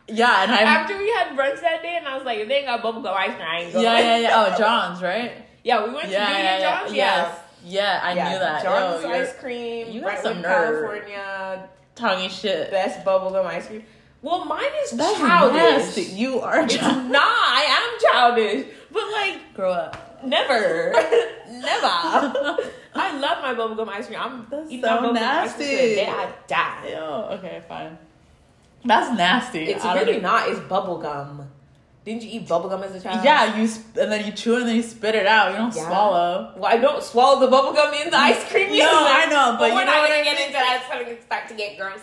[0.09, 0.63] Yeah, and I.
[0.63, 3.07] After we had brunch that day, and I was like, if they ain't got bubblegum
[3.15, 3.85] ice cream, I ain't going.
[3.85, 4.55] Yeah, yeah, yeah.
[4.55, 5.33] Oh, John's, right?
[5.65, 6.81] Yeah, we went Yeah, to Junior yeah, yeah.
[6.81, 6.95] John's.
[6.95, 7.39] Yes.
[7.64, 8.29] Yeah, I yeah.
[8.33, 8.62] knew that.
[8.62, 9.90] John's Yo, ice cream.
[9.92, 10.85] you got Brentwood, some nerve.
[10.88, 11.68] California.
[11.94, 12.70] talking shit.
[12.70, 13.85] Best bubblegum ice cream.
[14.22, 15.57] Well, mine is That's childish.
[15.57, 16.03] nasty.
[16.03, 17.11] You are It's childish.
[17.11, 17.22] not.
[17.22, 20.20] I am childish, but like Grow up.
[20.25, 20.92] never,
[21.51, 21.88] never.
[22.94, 24.20] I love my bubblegum ice cream.
[24.20, 25.94] I'm That's eating so my bubblegum ice cream to the nasty.
[25.96, 26.88] day I die.
[26.88, 27.98] Ew, okay, fine.
[28.85, 29.64] That's nasty.
[29.64, 30.48] It's really not.
[30.48, 31.46] It's bubblegum.
[32.05, 33.25] Didn't you eat bubblegum as a child?
[33.25, 35.53] Yeah, you sp- and then you chew it and then you spit it out.
[35.53, 35.87] You don't Yeah.
[35.87, 36.53] swallow.
[36.57, 38.77] Well, I don't swallow the bubblegum in the ice cream.
[38.77, 38.88] No.
[38.91, 40.43] I know, but we're know not gonna I get mean?
[40.49, 40.81] into that.
[40.83, 42.01] It's gonna start to get gross.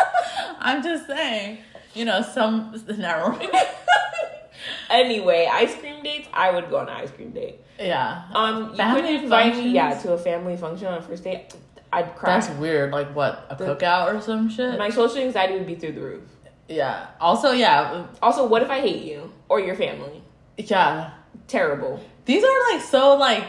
[0.58, 1.58] I'm just saying.
[1.94, 3.30] You know, some never.
[3.30, 3.50] mind.
[4.90, 6.28] anyway, ice cream dates.
[6.32, 7.60] I would go on an ice cream date.
[7.78, 8.22] yeah.
[8.32, 11.54] Um, you Family couldn't invite me, yeah, to a family function on a first date.
[11.92, 12.38] I'd cry.
[12.40, 12.92] That's weird.
[12.92, 13.46] Like what?
[13.50, 14.78] A The- cookout or some shit?
[14.78, 16.22] My social anxiety would be through the roof.
[16.68, 17.06] yeah.
[17.20, 20.22] Also, yeah, Also, what if I hate you or your family?
[20.56, 21.10] yeah.
[21.46, 22.00] Terrible.
[22.24, 23.44] These are like so like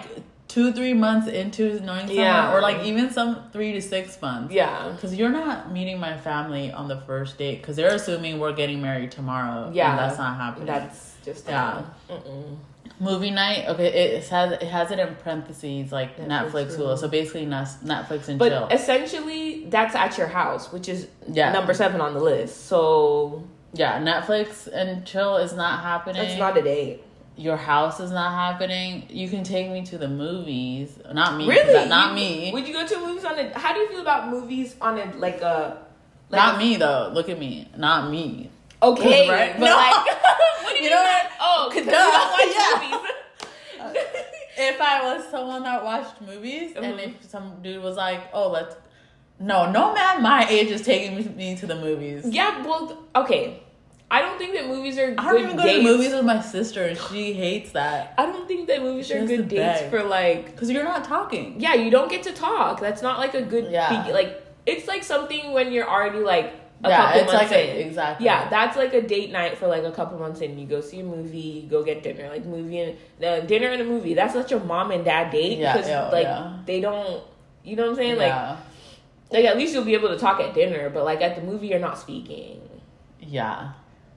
[0.49, 2.53] two, three months into knowing someone, Yeah.
[2.53, 4.53] or like even some three to six months.
[4.53, 4.91] Yeah.
[4.93, 8.81] Because you're not meeting my family on the first date because they're assuming we're getting
[8.81, 9.71] married tomorrow.
[9.73, 9.91] Yeah.
[9.91, 10.67] and that's not happening.
[10.67, 11.83] That's just Yeah.
[12.09, 12.57] Mm-mm.
[12.99, 13.65] Movie night.
[13.69, 16.77] Okay, it has it has it in parentheses like Netflix, Netflix.
[16.77, 16.97] Hulu.
[16.97, 18.67] So basically, Netflix and But chill.
[18.71, 21.51] essentially, that's at your house, which is Yeah.
[21.51, 22.67] number seven on the list.
[22.67, 23.43] So
[23.75, 26.21] Yeah, Netflix and chill is not happening.
[26.23, 27.03] It's not a date.
[27.37, 29.05] Your house is not happening.
[29.09, 30.97] You can take me to the movies.
[31.11, 31.47] Not me.
[31.47, 31.87] Really?
[31.89, 32.51] Not You- me.
[32.53, 33.57] Would you go to movies on a?
[33.59, 35.77] How do you feel about movies on a like a?
[36.29, 37.11] Like not a- me though.
[37.13, 37.67] Look at me.
[37.75, 38.49] Not me.
[38.81, 39.53] Okay, Right?
[39.59, 39.75] but No.
[39.75, 40.05] like,
[40.63, 41.25] what do you, You mean?
[41.41, 43.91] Oh, because you don't watch Yeah.
[43.91, 44.01] movies.
[44.57, 46.99] If I was someone that watched movies and Mhm.
[46.99, 48.75] if some dude was like, "Oh, let's,"
[49.39, 52.25] no, no man my age is taking me- me to the movies.
[52.25, 53.61] yeah, well, okay.
[54.11, 55.07] I don't think that movies are.
[55.09, 55.19] Good.
[55.19, 55.77] I don't even go dates.
[55.79, 59.15] to movies with my sister, and she hates that I don't think that movies She
[59.15, 59.89] are good dates beg.
[59.89, 60.45] for like.
[60.51, 61.59] because you're not talking.
[61.59, 62.79] Yeah, you don't get to talk.
[62.79, 63.71] That's not like a good.
[63.71, 64.05] Yeah.
[64.05, 66.53] be- like it's like something when you're already like
[66.83, 67.87] a yeah, couple it's months like a, in.
[67.87, 68.25] exactly.
[68.25, 70.57] Yeah, that's like a date night for like a couple months in.
[70.59, 73.81] You go see a movie, you go get dinner, like movie and uh, dinner and
[73.81, 74.13] a movie.
[74.13, 77.23] That's such a mom and dad date Yeah, because yeah, like they don't.
[77.63, 78.17] You know what I'm saying?
[78.17, 78.57] Like,
[79.31, 81.67] like at least you'll be able to talk at dinner, but like at the movie,
[81.67, 82.61] you're not speaking.
[83.19, 83.71] yeah.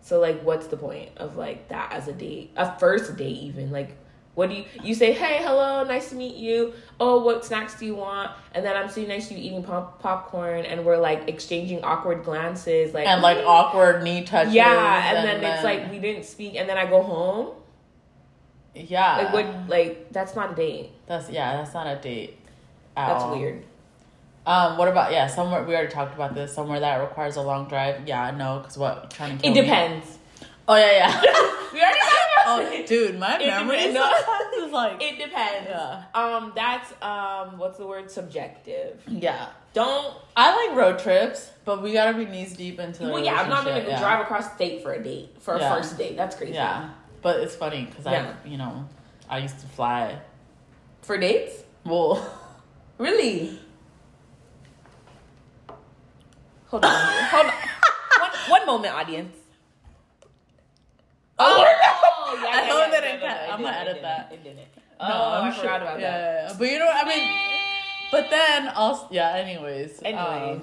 [0.09, 3.71] So like, what's the point of like that as a date, a first date even?
[3.71, 3.95] Like,
[4.35, 5.13] what do you you say?
[5.13, 6.73] Hey, hello, nice to meet you.
[6.99, 8.31] Oh, what snacks do you want?
[8.55, 12.25] And then I'm sitting next to you eating pop- popcorn, and we're like exchanging awkward
[12.25, 14.55] glances, like And like awkward knee touches.
[14.55, 15.15] yeah.
[15.15, 17.55] And, then, it's like we didn't speak, and then I go home.
[18.75, 19.19] yeah.
[19.19, 19.69] Like what?
[19.69, 20.91] Like that's not a date.
[21.07, 21.57] That's yeah.
[21.59, 22.39] That's not a date.
[22.97, 23.39] At That's all.
[23.39, 23.63] weird.
[24.49, 25.27] Um, what about yeah?
[25.27, 26.55] Somewhere we already talked about this.
[26.55, 28.09] Somewhere that requires a long drive.
[28.09, 29.61] Yeah, no, because what trying to kill It me?
[29.61, 30.19] depends.
[30.67, 31.21] Oh yeah, yeah.
[31.73, 33.93] We already talked about oh, dude, my It memory.
[33.93, 34.11] No.
[34.65, 35.69] is like It depends.
[35.69, 36.03] Yeah.
[36.15, 38.11] Um, that's um, what's the word?
[38.11, 39.03] Subjective.
[39.07, 39.49] yeah.
[39.75, 43.05] Don't I like road trips, but we gotta be knees deep into.
[43.05, 44.01] the Well, yeah, I'm not gonna yeah.
[44.01, 45.75] drive across state for a date for a Yeah.
[45.75, 46.17] first date.
[46.17, 46.55] That's crazy.
[46.55, 46.89] Yeah,
[47.21, 48.07] but it's funny because.
[48.07, 48.89] I, you know,
[49.29, 50.19] I used to fly.
[51.03, 51.63] For dates?
[51.85, 52.27] Well,
[52.99, 53.59] Really?
[56.69, 56.91] Hold on.
[57.31, 57.53] Hold on.
[58.21, 59.35] One, one moment, audience.
[61.39, 62.43] Oh, no!
[62.43, 64.03] Yeah, I yeah, know yeah, that no, it no, cut- no, I'm gonna edit it
[64.03, 64.31] that.
[64.33, 64.57] It didn't.
[64.59, 64.65] no,
[65.01, 66.21] Oh, I'm I sure- forgot about yeah, that.
[66.43, 66.55] yeah, yeah.
[66.59, 67.29] But you know, I mean,
[68.11, 69.33] but then also, yeah.
[69.35, 70.63] Anyways, Anyways.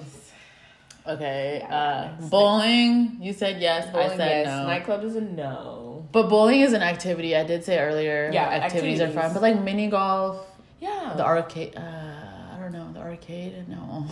[1.06, 1.58] um, okay.
[1.62, 1.74] Yeah,
[2.20, 3.16] Uh, bowling.
[3.20, 3.90] You said yes.
[3.90, 4.46] Bowling, I said yes.
[4.46, 4.66] no.
[4.66, 6.06] Nightclub is a no.
[6.12, 7.34] But bowling is an activity.
[7.34, 8.30] I did say earlier.
[8.32, 9.32] Yeah, activities, are fun.
[9.32, 10.46] But like mini golf,
[10.80, 11.14] Yeah.
[11.16, 11.74] the arcade.
[11.76, 13.66] Uh, I don't know the arcade.
[13.68, 14.06] No,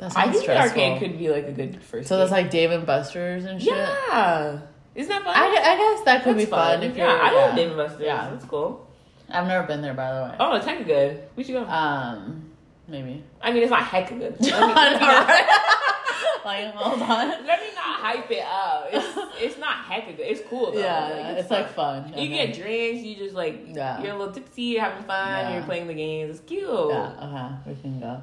[0.00, 0.54] that's I think stressful.
[0.74, 2.08] the arcade could be like a good first.
[2.08, 3.74] so that's like Dave and Buster's and shit.
[3.76, 4.60] yeah.
[4.94, 5.34] Isn't that fun?
[5.36, 7.22] I, I guess that could That's be fun, if yeah, you're.
[7.22, 7.56] I love yeah.
[7.56, 8.00] Dave and Buster's.
[8.02, 8.30] Yeah.
[8.30, 8.86] That's cool.
[9.28, 10.36] I've never been there, by the way.
[10.40, 11.22] Oh, it's hecka good.
[11.36, 11.64] We should go.
[11.64, 12.50] Um,
[12.88, 13.22] maybe.
[13.40, 14.36] I mean, it's not hecka good.
[14.52, 17.28] I let me know, not, like, hold on.
[17.46, 18.88] let me not hype it up.
[18.92, 20.26] It's it's not hecka good.
[20.26, 20.80] It's cool though.
[20.80, 22.08] Yeah, it's, like fun.
[22.08, 22.46] You Okay.
[22.46, 23.02] get drinks.
[23.04, 24.02] You just like Yeah.
[24.02, 25.28] you're a little tipsy, you're having fun.
[25.44, 25.54] Yeah.
[25.54, 26.30] You're playing the games.
[26.38, 26.62] It's cute.
[26.68, 27.50] Yeah, uh-huh.
[27.66, 28.22] We can go.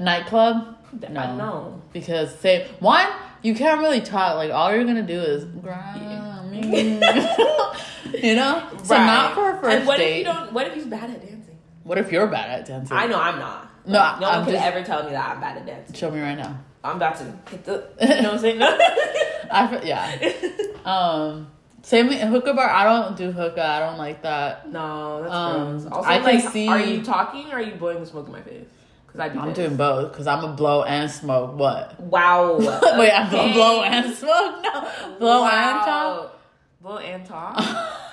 [0.00, 0.76] Nightclub?
[1.00, 1.20] Th- No.
[1.20, 1.82] I know.
[1.92, 3.06] Because say one,
[3.42, 4.36] you can't really talk.
[4.36, 8.62] Like all you're gonna do is grind you know.
[8.82, 9.06] So Right.
[9.06, 10.12] not for a first And what date.
[10.12, 10.52] if you don't?
[10.52, 11.58] What if he's bad at dancing?
[11.84, 12.96] What if you're bad at dancing?
[12.96, 13.70] I know I'm not.
[13.86, 15.94] No, no one I'm could just- ever tell me that I'm bad at dancing.
[15.94, 16.58] Show me right now.
[16.82, 17.88] I'm about to hit the.
[18.00, 18.58] You know what I'm saying?
[18.58, 18.78] No.
[19.50, 20.32] I fe- yeah.
[20.90, 21.50] Um.
[21.82, 22.68] Same with hookah bar.
[22.68, 23.62] I don't do hookah.
[23.66, 24.70] I don't like that.
[24.72, 25.86] No, that's Um, gross.
[25.92, 28.32] Also, I can like, see- Are you talking or are you blowing the smoke in
[28.32, 28.64] my face?
[29.14, 29.38] Because I do.
[29.38, 29.56] I'm this.
[29.58, 31.56] doing both because I'm a blow and smoke.
[31.56, 32.00] What?
[32.00, 32.56] Wow.
[32.98, 34.62] Wait, I'm gonna blow and smoke.
[34.62, 34.90] No,
[35.20, 36.40] blow and talk.
[36.80, 37.56] Blow and talk.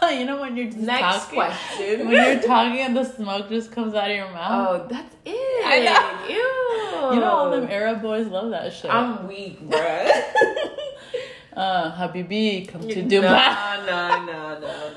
[0.11, 2.07] you know when you're just Next talking, question.
[2.07, 4.81] when you're talking and the smoke just comes out of your mouth.
[4.83, 5.65] Oh, that's it.
[5.65, 6.35] I know.
[6.35, 7.15] Ew.
[7.15, 8.91] You know all them Arab boys love that shit.
[8.93, 10.07] I'm weak, bruh.
[11.53, 13.85] uh, Habibi, come to no, Dubai.
[13.87, 14.93] no, no, no,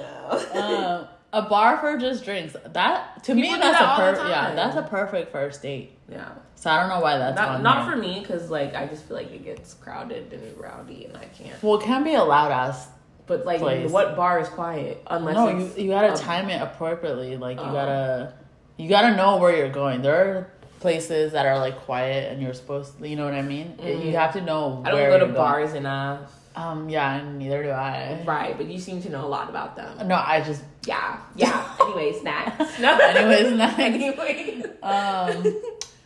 [0.53, 0.61] no.
[0.61, 2.55] Um, a bar for just drinks.
[2.73, 5.94] That to me, People do that's that a per- yeah, that's a perfect first date.
[6.11, 6.31] Yeah.
[6.57, 9.17] So I don't know why that's Not, not for me, because, like, I just feel
[9.17, 11.63] like it gets crowded and rowdy and I can't.
[11.63, 12.89] Well, it can be a loud ass.
[13.27, 13.91] But, like, Place.
[13.91, 15.03] what bar is quiet?
[15.07, 17.37] Unless No, you, you gotta a- time it appropriately.
[17.39, 17.73] Like you Oh.
[17.73, 18.33] gotta,
[18.77, 20.03] you gotta know where you're going.
[20.03, 20.51] There are
[20.81, 22.99] places that are like quiet, and you're supposed.
[22.99, 23.79] to, You know what I mean?
[23.81, 24.05] Mm.
[24.05, 24.83] You have to know.
[24.85, 25.35] I don't go to going.
[25.35, 26.21] bars enough.
[26.57, 26.89] Um.
[26.91, 28.23] Yeah, and neither do I.
[28.27, 30.07] Right, but you seem to know a lot about them.
[30.07, 30.63] No, I just.
[30.87, 31.67] Yeah, yeah.
[31.81, 32.79] Anyways, snacks.
[32.79, 32.97] No.
[32.99, 33.79] Anyways, snacks.
[33.81, 34.65] Anyways.
[34.83, 35.57] Um.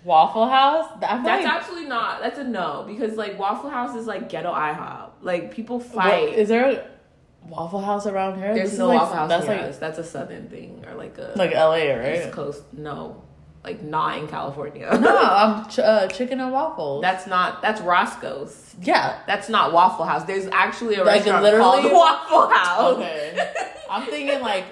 [0.09, 0.91] Waffle House.
[1.01, 2.21] That's like, absolutely not.
[2.23, 5.11] That's a no because like Waffle House is like ghetto IHOP.
[5.21, 6.31] Like people fight.
[6.35, 6.85] is there a
[7.47, 8.55] Waffle House around here?
[8.55, 9.79] There's This is no like- Waffle House That's like us.
[9.79, 12.33] That's a southern thing or like a like LA, East right?
[12.33, 12.63] Coast.
[12.73, 13.23] No,
[13.63, 14.89] like not in California.
[15.01, 17.03] No, I'm ch- uh, chicken and waffles.
[17.03, 17.61] that's not.
[17.63, 18.75] That's Roscoe's.
[18.81, 19.21] yeah.
[19.27, 20.25] That's not Waffle House.
[20.25, 21.93] There's actually a Like, restaurant literally- called
[22.33, 22.95] Waffle House.
[22.97, 23.53] Okay.
[23.91, 24.65] I'm thinking like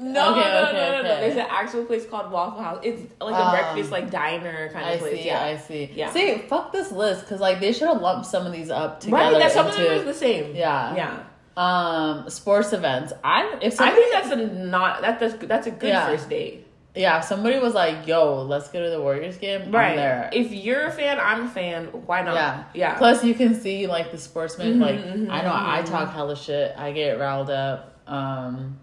[0.00, 1.20] No, Okay, no, no, okay, no, no, no.
[1.20, 2.78] There's an actual place called Waffle House.
[2.84, 5.20] It's like a Um, breakfast, like diner kind of I place.
[5.22, 5.42] see, yeah.
[5.44, 5.90] I see.
[5.92, 6.10] Yeah.
[6.12, 9.22] See, fuck this list because like they should have lumped some of these up together.
[9.32, 9.38] right.
[9.40, 10.54] That some of them into- is the same.
[10.54, 10.94] Yeah.
[10.94, 11.18] Yeah.
[11.56, 13.12] Um, sports events.
[13.24, 16.06] I if I think that's a not that that's that's a good Yeah.
[16.06, 16.64] first date.
[16.94, 20.30] yeah, if somebody was like, "Yo, let's go to the Warriors game," I'm there.
[20.32, 21.86] If you're a fan, I'm a fan.
[22.06, 22.34] Why not?
[22.36, 22.64] Yeah.
[22.74, 22.94] Yeah.
[22.98, 24.74] Plus, you can see like the sportsmen.
[24.78, 25.90] Mhm, like mhm, I know I mhm.
[25.90, 26.72] talk hella shit.
[26.78, 27.92] I get riled up.
[28.06, 28.78] Um,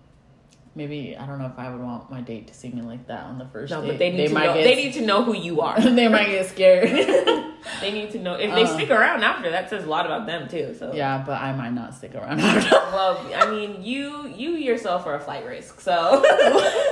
[0.75, 3.23] maybe I don't know if I would want my date to see me like that
[3.23, 3.87] on the first no, date.
[3.87, 4.53] but they need to might know.
[4.55, 5.79] get They need to know who you are.
[5.99, 6.89] they might get scared.
[7.81, 8.67] they need to know if they Uh.
[8.75, 9.49] stick around after.
[9.51, 10.75] That says a lot about them too.
[10.77, 12.75] So yeah, but I might not stick around after.
[12.95, 15.79] Well, I mean, you you yourself are a flight risk.
[15.81, 16.21] So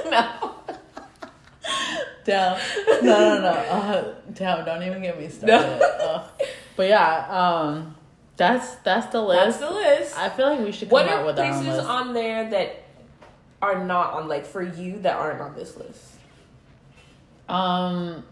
[0.10, 0.56] no.
[2.26, 2.58] Damn.
[3.04, 3.50] No, no, no.
[3.50, 5.82] Uh, damn, don't even get me started.
[5.82, 6.24] Uh,
[6.76, 7.96] But yeah, um,
[8.38, 9.60] that's that's the That's list.
[9.60, 10.18] the list.
[10.18, 12.83] I feel like we should come What out with places on there that
[13.64, 16.04] are not on like for you that aren't on this list?
[17.50, 18.24] Um,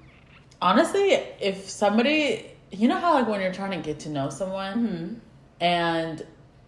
[0.62, 4.88] honestly, if somebody, you know how like when you're trying to get to know someone,
[4.88, 5.14] Mm-hmm.
[5.62, 6.26] and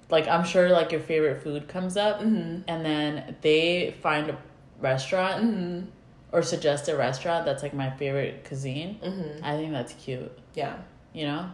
[0.09, 2.61] like I'm sure like your favorite food comes up, Mm-hmm.
[2.67, 4.37] and then they find a
[4.79, 5.85] restaurant Mm-hmm.
[6.31, 8.99] or suggest a restaurant that's like my favorite cuisine.
[9.03, 9.43] Mm-hmm.
[9.43, 10.31] I think that's cute.
[10.53, 10.77] Yeah.
[11.13, 11.51] You know.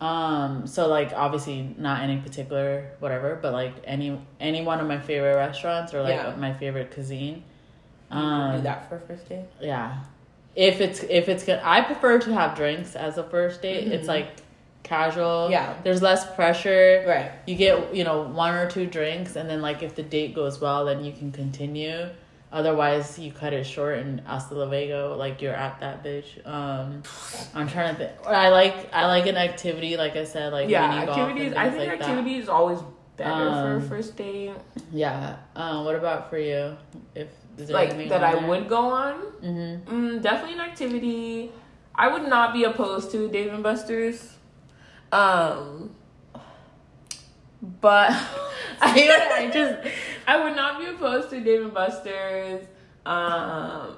[0.00, 4.98] Um, so like obviously not any particular whatever, but like any any one of my
[4.98, 6.34] favorite restaurants or like Yeah.
[6.36, 7.42] my favorite cuisine.
[8.10, 9.44] You Um, do that for a first date.
[9.60, 9.98] yeah.
[10.56, 13.92] If it's if it's good, I prefer to have drinks as a first date.
[13.92, 14.08] It's Mhm.
[14.08, 14.28] like
[14.82, 15.48] casual.
[15.50, 15.74] Yeah.
[15.84, 17.04] There's less pressure.
[17.06, 17.30] Right.
[17.46, 20.60] You get you know one or two drinks, and then like if the date goes
[20.60, 22.08] well, then you can continue.
[22.52, 26.44] Otherwise, you cut it short and hasta luego, like you're at that bitch.
[26.44, 27.02] Um,
[27.54, 28.26] I'm trying to think.
[28.26, 31.52] I like I like an activity, like I said, like yeah, activities.
[31.54, 32.80] I think like activity is always
[33.16, 34.50] better for a Um, first date.
[34.90, 35.36] Yeah.
[35.54, 36.76] Um, what about for you?
[37.14, 38.48] If is there Like that, I there?
[38.48, 39.14] would go on.
[39.44, 39.94] Mm-hmm.
[40.16, 41.52] Mm, definitely an activity.
[41.94, 44.34] I would not be opposed to Dave and Buster's.
[45.12, 45.90] Um,
[47.80, 48.10] but
[48.80, 49.86] I, I just
[50.30, 52.64] I would not be opposed to Dave and Buster's.
[53.04, 53.96] Um,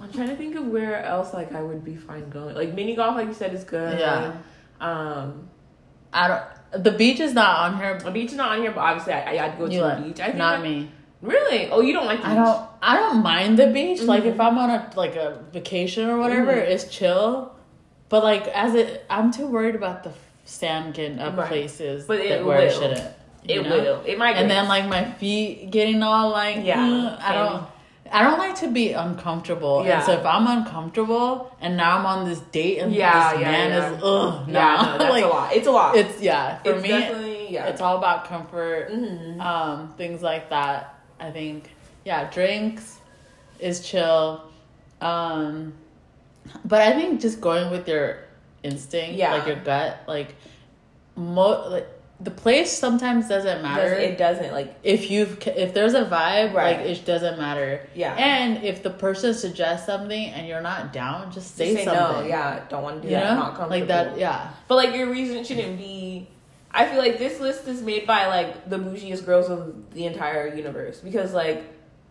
[0.00, 2.54] I'm trying to think of where else like I would be fine going.
[2.56, 3.98] Like mini golf, like you said, is good.
[3.98, 4.32] Yeah.
[4.80, 5.48] Um,
[6.12, 6.82] I don't.
[6.84, 7.98] The beach is not on here.
[8.00, 10.18] The beach is not on here, but obviously I, I'd go to the beach.
[10.20, 10.90] I think not I- me.
[11.22, 11.70] Really?
[11.70, 12.44] Oh, you don't like the I beach?
[12.44, 12.68] don't.
[12.82, 14.02] I don't mind the beach.
[14.02, 14.32] Like Mhm.
[14.34, 16.68] if I'm on a like a vacation or whatever, Mhm.
[16.72, 17.54] it's chill.
[18.08, 20.12] But like as it, I'm too worried about the
[20.44, 21.46] sand getting up Right.
[21.48, 22.80] places But it that where it will.
[22.80, 23.14] shouldn't.
[23.48, 23.70] It know?
[23.70, 24.02] will.
[24.06, 24.36] It might.
[24.36, 27.66] And then like my feet getting all like Yeah, "Mm," I don't.
[28.12, 29.84] I don't like to be uncomfortable.
[29.84, 29.96] Yeah.
[29.96, 33.50] And so if I'm uncomfortable and now I'm on this date and Yeah, this yeah,
[33.50, 33.90] man yeah.
[33.92, 35.52] is ugh, yeah, no, that's like a lot.
[35.52, 35.96] It's a lot.
[35.96, 37.66] it's yeah, for it's me definitely yeah.
[37.66, 39.40] it's all about comfort Mhm.
[39.40, 40.94] um, things like that.
[41.18, 41.70] I think,
[42.04, 42.98] yeah, drinks
[43.58, 44.42] is chill.
[45.00, 45.72] Um,
[46.64, 48.18] but I think just going with your
[48.62, 49.34] instinct, Yeah.
[49.34, 50.34] like your gut, like,
[51.16, 51.88] mo- like
[52.20, 53.90] the place sometimes doesn't matter.
[53.90, 56.78] Doesn't- it doesn't like if you've if there's a vibe, Right.
[56.78, 57.80] like it doesn't matter.
[57.94, 58.14] yeah.
[58.14, 62.22] And if the person suggests something and you're not down, just say, say something.
[62.22, 62.26] no.
[62.28, 63.24] Yeah, don't want to do You that.
[63.30, 63.70] know, Not comfortable.
[63.70, 64.16] like that.
[64.18, 66.28] Yeah, But like your reason shouldn't be.
[66.76, 70.48] I feel like this list is made by like the bougiest girls of the entire
[70.54, 71.62] universe because like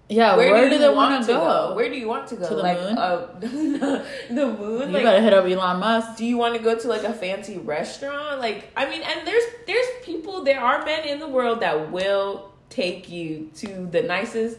[0.10, 0.36] yeah.
[0.36, 1.76] Where, do, you they want want to go?
[1.76, 2.48] Where do you want to go?
[2.48, 2.98] To the like moon?
[2.98, 4.90] Uh, the moon.
[4.90, 6.18] you like better hit up Elon Musk.
[6.18, 8.40] do you want to go to like a fancy restaurant?
[8.40, 12.52] Like, I mean, and there's there's people, there are men in the world that will
[12.70, 14.58] take you to the nicest,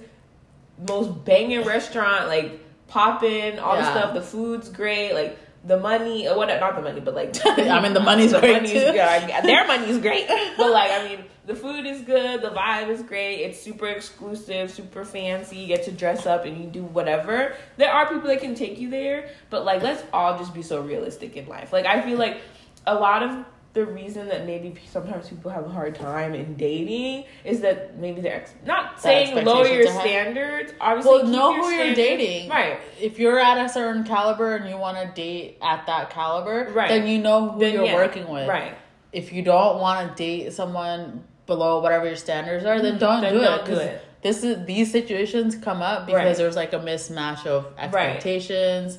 [0.88, 4.14] most banging restaurant, like popping, all the stuff.
[4.14, 6.48] The food's great, like the money, or what?
[6.48, 8.74] Not the money, but like I mean, the money's great, too.
[8.74, 11.24] Yeah, their money's great, but like, I mean.
[11.46, 15.82] The food is good, the vibe is great, it's super exclusive, super fancy, you get
[15.84, 17.54] to dress up and you do whatever.
[17.76, 20.80] There are people that can take you there, but like let's all just be so
[20.80, 21.70] realistic in life.
[21.70, 22.40] Like I feel like
[22.86, 23.44] a lot of
[23.74, 28.20] the reason that maybe sometimes people have a hard time in dating is that maybe
[28.20, 30.06] they're ex- not saying lower your expectations are high.
[30.06, 30.72] standards.
[30.80, 32.48] Obviously, Well, know who you're dating.
[32.50, 32.78] right?
[33.00, 36.88] If you're at a certain caliber and you want to date at that caliber, Right.
[36.88, 38.48] then you know who Then, you're yeah, working with.
[38.48, 38.74] Right.
[39.12, 42.98] If you don't want to date someone below whatever your standards are, then mm-hmm.
[43.00, 43.64] don't Then do don't it.
[43.66, 44.02] do it.
[44.22, 46.36] This is these situations come up because Right.
[46.36, 48.98] there's like a mismatch of expectations,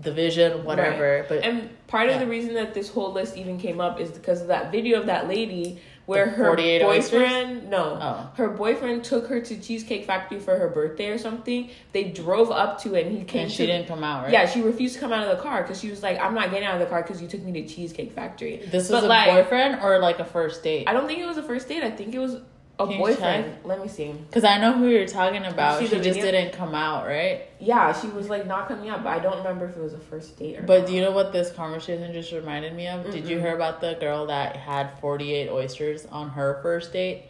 [0.00, 1.26] the vision, whatever.
[1.28, 4.40] But And part of the reason that this whole list even came up is because
[4.40, 8.30] of that video of that lady where The her 48 boyfriend, no, Oh.
[8.36, 11.68] her boyfriend took her to Cheesecake Factory for her birthday or something.
[11.92, 14.32] They drove up to it and he came and to she didn't come out, right?
[14.32, 16.50] Yeah, she refused to come out of the car because she was like, "I'm not
[16.50, 19.04] getting out of the car because you took me to Cheesecake Factory." This But, was
[19.04, 20.84] a like, boyfriend or like a first date?
[20.88, 21.82] I don't think it was a first date.
[21.82, 22.38] I think it was
[22.78, 23.56] a Can boyfriend.
[23.64, 24.12] Let me see.
[24.12, 25.80] Because I know who you're talking about.
[25.80, 26.30] see She just video?
[26.30, 27.42] didn't come out, right?
[27.58, 29.98] Yeah, she was like not coming out, but I don't remember if it was a
[29.98, 30.62] first date or.
[30.62, 30.86] But not.
[30.88, 33.10] do you know what this conversation just reminded me of?
[33.10, 37.24] Did you hear about the girl that had 48 oysters on her first date?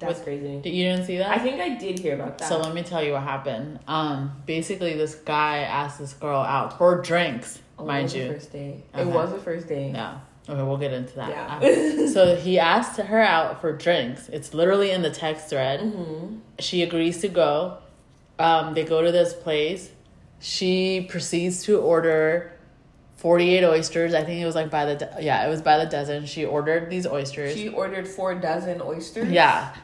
[0.00, 0.60] that's with- crazy.
[0.60, 1.30] Did you didn't see that?
[1.30, 2.48] I think I did hear about that.
[2.48, 3.78] so let me tell you what happened.
[3.88, 8.32] Um, basically, this guy asked this girl out for drinks, Oh, it mind was you.
[8.32, 8.84] first date.
[8.92, 9.02] Okay.
[9.02, 9.92] It was a first date.
[9.94, 10.18] Yeah.
[10.48, 11.30] Okay, we'll get into that.
[11.30, 12.06] Yeah.
[12.08, 14.28] so he asked her out for drinks.
[14.28, 15.80] It's literally in the text thread.
[15.80, 17.78] hmm She agrees to go.
[18.38, 19.90] Um, they go to this place.
[20.40, 22.52] She proceeds to order
[23.16, 24.12] 48 oysters.
[24.12, 26.26] I think it was like by the, do- yeah, it was by the dozen.
[26.26, 27.54] She ordered these oysters.
[27.54, 29.30] She ordered four dozen oysters.
[29.30, 29.70] yeah.
[29.72, 29.78] that's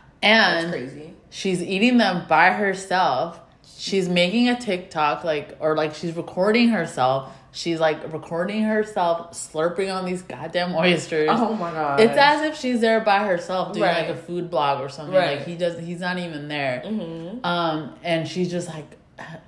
[0.64, 1.14] And crazy.
[1.30, 3.40] she's eating them by herself.
[3.78, 9.94] She's making a TikTok, like, or like she's recording herself she's like recording herself slurping
[9.94, 11.28] on these goddamn oysters.
[11.32, 12.00] Oh my god.
[12.00, 14.08] It's as if she's there by herself doing Right.
[14.08, 15.14] like a food blog or something.
[15.14, 15.38] Right.
[15.38, 16.82] Like he does, he's not even there.
[16.86, 17.44] Mhm.
[17.44, 18.96] Um, and she's just like,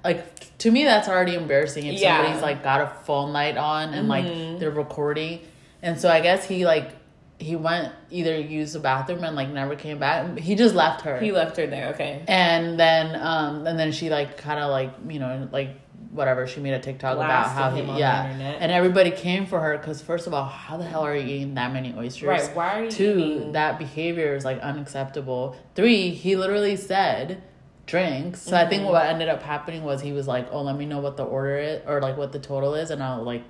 [0.04, 2.16] like to me, that's already embarrassing if Yeah.
[2.18, 4.10] somebody's like got a phone light on and Mhm.
[4.52, 5.40] like they're recording.
[5.82, 6.90] And so I guess he like
[7.38, 10.38] he went either use the bathroom and like never came back.
[10.38, 11.18] He just left her.
[11.18, 11.88] He left her there.
[11.88, 12.22] Okay.
[12.28, 15.70] and then um and then she like kind of like you know like
[16.12, 18.58] whatever she made a TikTok about how he him yeah internet.
[18.60, 21.54] and everybody came for her because first of all how the hell are you eating
[21.54, 22.50] that many oysters Right.
[22.54, 25.56] Why are you Two, eating- that behavior is like unacceptable.
[25.74, 27.42] Three, he literally said
[27.86, 28.42] drinks.
[28.42, 28.70] So I Mm-hmm.
[28.70, 31.24] think what ended up happening was he was like, "Oh, let me know what the
[31.24, 33.42] order is or like what the total is, and I'll like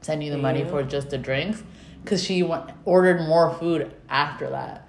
[0.00, 1.62] send you the money for just the drinks."
[2.02, 4.87] Because she went, ordered more food after that.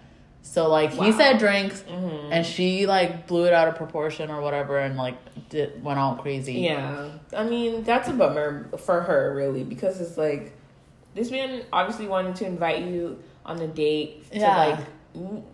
[0.51, 2.29] So like he said drinks, Mhm.
[2.31, 5.13] and she like blew it out of proportion or whatever, and like
[5.49, 6.53] did, went all crazy.
[6.53, 10.53] Yeah, I mean that's a bummer for her, really, because it's like
[11.13, 14.57] this man obviously wanted to invite you on a date to Yeah.
[14.57, 14.79] like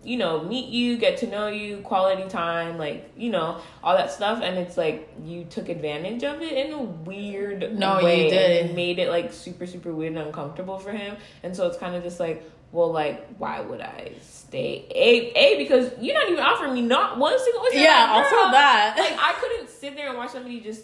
[0.02, 4.10] you know meet you, get to know you, quality time, like you know all that
[4.10, 8.20] stuff, and it's like you took advantage of it in a weird No, you way,
[8.22, 8.66] and did.
[8.70, 11.94] it made it like super super weird and uncomfortable for him, and so it's kind
[11.94, 12.42] of just like.
[12.72, 14.86] Well, like, why would I stay?
[14.94, 17.62] A, a because you're not even offering me not one single.
[17.62, 17.78] oyster.
[17.78, 18.96] Yeah, Like, also that.
[18.98, 20.82] like I couldn't sit there and watch somebody just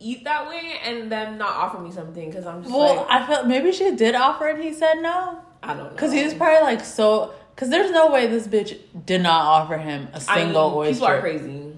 [0.00, 3.26] eat that way and then not offer me something because I'm just Well, like I
[3.26, 5.40] felt maybe she did offer and he said no.
[5.62, 7.32] I don't know Because he was probably like so.
[7.54, 10.94] Because there's no way this bitch did not offer him a single mean, oyster.
[10.94, 11.72] People are crazy.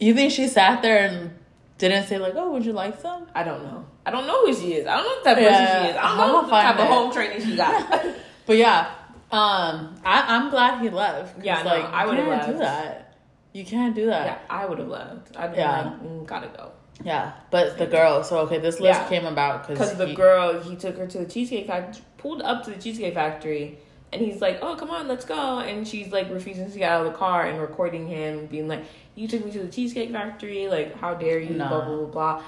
[0.00, 1.30] You think she sat there and
[1.78, 3.84] didn't say like, "Oh, would you like some?" I don't know.
[4.06, 4.86] I don't know who she is.
[4.86, 5.96] I don't know what type of Yeah, person she is.
[5.96, 8.06] I don't I'm know what type find of home training she got.
[8.46, 8.88] But yeah,
[9.32, 11.42] um, I, I'm glad he left.
[11.44, 12.58] Yeah, no, like I would've can't do left.
[12.60, 13.16] that.
[13.52, 14.26] You can't do that.
[14.26, 14.38] yeah.
[14.50, 15.36] I would have left.
[15.36, 15.82] I'd Yeah.
[15.82, 16.72] like, mm, gotta go.
[17.04, 18.22] Yeah, but the girl.
[18.24, 19.08] So okay, this list Yeah.
[19.08, 22.64] came about Because because the girl, he took her to the Cheesecake Factory, pulled up
[22.64, 23.78] to the Cheesecake Factory,
[24.12, 25.58] and he's like, oh, come on, let's go.
[25.58, 28.84] And she's like refusing to get out of the car and recording him, being like,
[29.14, 31.68] you took me to the Cheesecake Factory, like, how dare you, Nah.
[31.68, 32.42] blah, blah, blah, blah.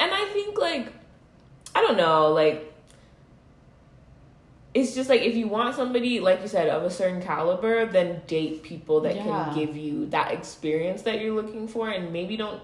[0.00, 0.92] And I think, like,
[1.74, 2.72] I don't know, like,
[4.74, 8.22] it's just like if you want somebody, like you said, of a certain caliber, then
[8.26, 9.22] date people that Yeah.
[9.24, 12.60] can give you that experience that you're looking for, and maybe don't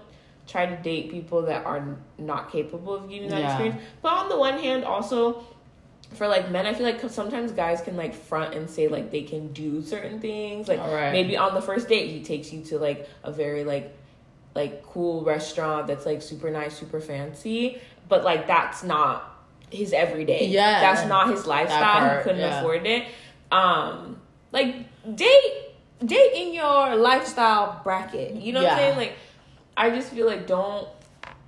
[0.47, 3.45] try to date people that are not capable of giving that Yeah.
[3.47, 3.81] experience.
[4.03, 5.43] But on the one hand, also
[6.13, 9.23] for like men, I feel like sometimes guys can like front and say like they
[9.23, 10.67] can do certain things.
[10.67, 11.11] Like Alright.
[11.11, 13.91] maybe on the first date, he takes you to like a very like
[14.53, 19.34] like cool restaurant that's like super nice, super fancy, but like that's not
[19.75, 20.47] his everyday.
[20.47, 20.79] Yeah.
[20.81, 21.99] that's not his lifestyle.
[21.99, 22.59] part, he couldn't yeah.
[22.59, 23.07] afford it.
[23.51, 24.19] Um,
[24.51, 24.75] like
[25.15, 25.65] date
[26.03, 28.35] date in your lifestyle bracket.
[28.35, 28.97] You know what I'm saying?
[28.97, 29.13] Like,
[29.77, 30.87] I just feel like don't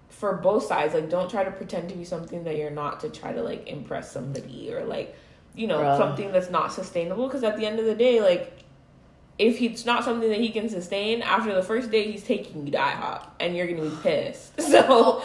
[0.10, 0.94] for both sides.
[0.94, 3.68] Like, don't try to pretend to be something that you're not to try to like
[3.68, 5.16] impress somebody or like
[5.56, 5.98] you know Bruh.
[5.98, 7.28] something that's not sustainable.
[7.28, 8.54] Because at the end of the day, like.
[9.40, 12.72] If it's not something that he can sustain after the first date, he's taking you
[12.72, 14.60] to IHOP, and you're gonna be pissed.
[14.62, 15.22] So,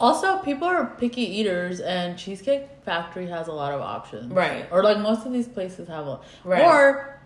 [0.00, 4.32] Also, people are picky eaters, and Cheesecake Factory has a lot of options.
[4.32, 4.66] Right.
[4.70, 6.20] Or like most of these places have a.
[6.44, 6.62] Right.
[6.64, 7.18] Or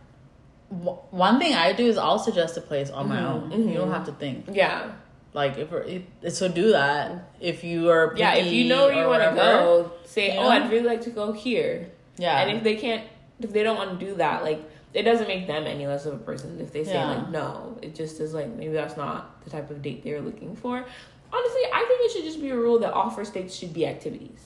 [0.70, 3.50] w- one thing I do is I'll suggest a place on my Mhm, own.
[3.50, 3.68] mhm.
[3.72, 4.46] You don't have to think.
[4.52, 4.92] yeah,
[5.32, 8.14] Like if, we're- if so, do that if you are.
[8.16, 8.34] yeah.
[8.34, 10.48] If you know where you want to go, say, "Oh.
[10.48, 12.40] I'd really like to go here." Yeah.
[12.40, 13.04] And if they can't,
[13.40, 14.60] if they don't want to do that, like
[14.92, 16.58] it doesn't make them any less of a person.
[16.60, 17.10] If they say Yeah.
[17.10, 20.54] like no, it just is like maybe that's not the type of date they're looking
[20.56, 20.84] for.
[21.32, 23.86] Honestly, I think it should just be a rule that all first dates should be
[23.86, 24.40] activities,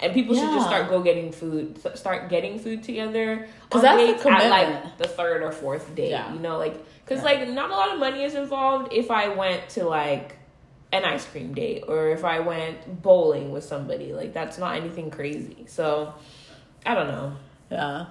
[0.00, 0.76] and people should just Yeah.
[0.78, 3.48] start go getting food, start getting food together.
[3.70, 6.10] 'Cause on that's the dates at like the third or fourth date.
[6.10, 6.32] Yeah.
[6.32, 6.74] You know, like
[7.04, 7.30] because Yeah.
[7.40, 8.92] like not a lot of money is involved.
[8.92, 10.36] If I went to like
[10.92, 15.10] an ice cream date or if I went bowling with somebody, like that's not anything
[15.10, 15.64] crazy.
[15.66, 16.14] So
[16.86, 17.32] I don't know.
[17.70, 18.06] yeah.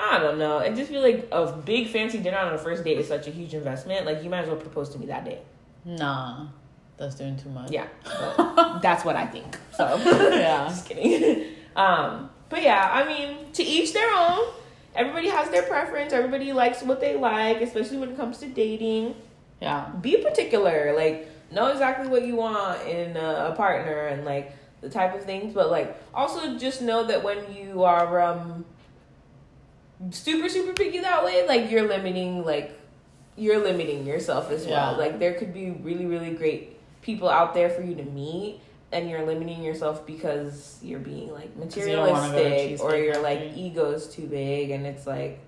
[0.00, 0.58] I don't know.
[0.58, 3.30] I just feel like a big fancy dinner on a first date is such a
[3.30, 4.06] huge investment.
[4.06, 5.38] Like you might as well propose to me that day.
[5.84, 6.46] Nah,
[6.98, 7.70] that's doing too much.
[7.70, 7.86] Yeah,
[8.82, 9.56] that's what I think.
[9.76, 10.66] So Yeah.
[10.68, 11.44] just kidding.
[11.76, 14.48] Um, but yeah, I mean, to each their own.
[14.94, 16.12] Everybody has their preference.
[16.12, 19.14] Everybody likes what they like, especially when it comes to dating.
[19.60, 19.88] Yeah.
[20.00, 20.92] Be particular.
[20.96, 25.24] Like know exactly what you want in a, a partner and like the type of
[25.24, 25.54] things.
[25.54, 28.64] But like also just know that when you are um
[30.10, 32.76] super super picky that way, like you're limiting like
[33.36, 34.92] you're limiting yourself as well.
[34.92, 34.98] Yeah.
[34.98, 38.60] Like there could be really really great people out there for you to meet.
[38.90, 42.90] And you're limiting yourself because you're being like you don't wanna go to materialistic, or
[42.92, 43.60] Cheesecake your like Factory.
[43.62, 45.40] ego's too big, and it's like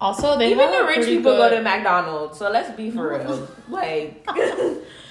[0.00, 2.38] Also, they even the rich people good, go to McDonald's.
[2.38, 3.48] So let's be for real.
[3.68, 4.26] Like,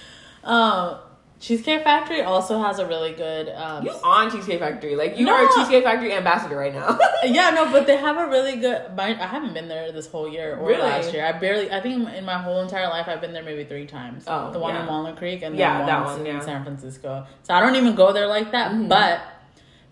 [0.44, 0.98] Um,
[1.40, 3.48] Cheesecake Factory also has a really good.
[3.50, 4.96] Um, You on Cheesecake Factory?
[4.98, 5.34] Like you No.
[5.34, 7.00] are a Cheesecake Factory ambassador right now.
[7.24, 8.94] yeah, no, but they have a really good.
[8.96, 10.82] My, I haven't been there this whole year or Really?
[10.82, 11.26] last year.
[11.26, 11.72] I barely.
[11.72, 14.26] I think in my whole entire life, I've been there maybe three times.
[14.28, 14.82] Oh, the one yeah.
[14.82, 16.40] in Walnut Creek and Yeah, that one in yeah.
[16.42, 17.26] San Francisco.
[17.44, 18.72] So I don't even go there like that.
[18.74, 18.90] Mhm.
[18.90, 19.22] But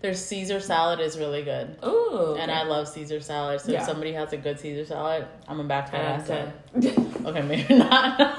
[0.00, 1.76] their Caesar salad is really good.
[1.84, 3.60] Ooh, And I love Caesar salad.
[3.62, 3.80] So Yeah.
[3.80, 6.52] if somebody has a good Caesar salad, I'm a back to that
[7.26, 8.20] Okay, maybe not.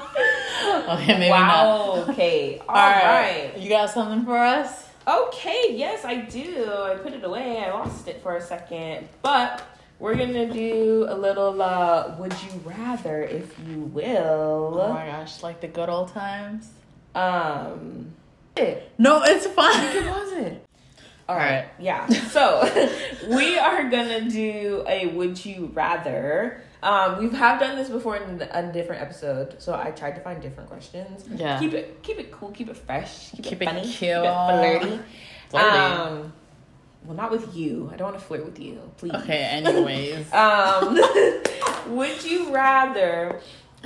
[0.88, 1.66] okay, maybe not.
[1.66, 2.04] wow.
[2.08, 2.58] Okay.
[2.60, 3.52] All All right.
[3.52, 3.58] right.
[3.58, 4.86] You got something for us?
[5.06, 5.74] Okay.
[5.74, 6.70] Yes, I do.
[6.72, 7.58] I put it away.
[7.64, 9.66] I lost it for a second, but.
[9.98, 14.80] We're gonna do a little uh would you rather if you will.
[14.82, 16.70] Oh my gosh, like the good old times.
[17.14, 18.14] Um
[18.96, 19.94] No, it's fine.
[19.94, 20.64] It was it?
[21.28, 21.68] All right.
[21.78, 22.06] Yeah.
[22.30, 22.62] So
[23.28, 26.62] we are gonna do a would you rather.
[26.82, 30.40] Um, we have done this before in a different episode, so I tried to find
[30.40, 31.24] different questions.
[31.34, 31.58] Yeah.
[31.58, 34.22] Keep it keep it cool, keep it fresh, keep, Keep it it funny, keep it
[34.22, 35.00] flirty.
[35.50, 35.76] Flirty.
[35.76, 36.32] Um,
[37.04, 37.90] well, not with you.
[37.92, 39.12] I don't want to flirt with you, please.
[39.12, 40.26] Okay, anyways.
[40.32, 40.98] Um,
[41.96, 43.40] would you rather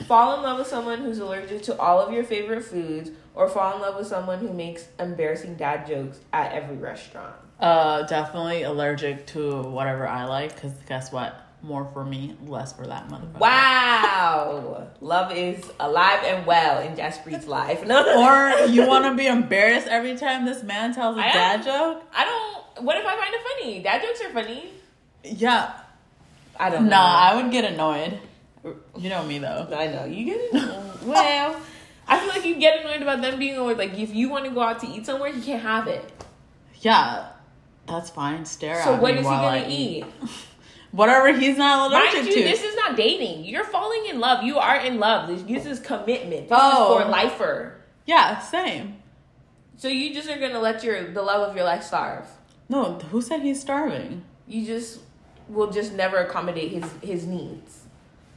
[0.06, 3.76] fall in love with someone who's allergic to all of your favorite foods, or fall
[3.76, 7.34] in love with someone who makes embarrassing dad jokes at every restaurant?
[7.60, 11.40] uh, definitely allergic to whatever I like, because guess what?
[11.64, 13.38] More for me, less for that motherfucker.
[13.40, 17.86] Wow, love is alive and well in Jaspreet's life.
[17.86, 18.02] No,
[18.64, 22.02] Or you want to be embarrassed every time this man tells a I dad joke?
[22.14, 22.84] I don't.
[22.84, 23.82] What if I find it funny?
[23.82, 24.72] Dad jokes are funny.
[25.22, 25.72] Yeah.
[26.60, 26.84] I don't.
[26.90, 27.18] Nah, know.
[27.38, 28.18] I would get annoyed.
[28.98, 29.66] You know me though.
[29.74, 31.02] I know you get it.
[31.02, 31.60] well,
[32.06, 34.50] I feel like you get annoyed about them being always like, if you want to
[34.50, 36.04] go out to eat somewhere, you can't have it.
[36.82, 37.28] Yeah,
[37.86, 38.44] that's fine.
[38.44, 40.04] Stare So at what me is he while gonna I eat?
[40.94, 42.42] Whatever he's not allergic you, to.
[42.44, 43.44] this is not dating.
[43.44, 44.44] You're falling in love.
[44.44, 45.28] You are in love.
[45.28, 46.48] This, this is commitment.
[46.48, 46.98] This Oh.
[46.98, 47.10] is for oh.
[47.10, 47.80] lifer.
[48.06, 48.98] yeah, same.
[49.76, 52.28] So you just are gonna let your the love of your life starve.
[52.68, 54.22] No, who said he's starving?
[54.46, 55.00] You just
[55.48, 57.80] will just never accommodate his his needs.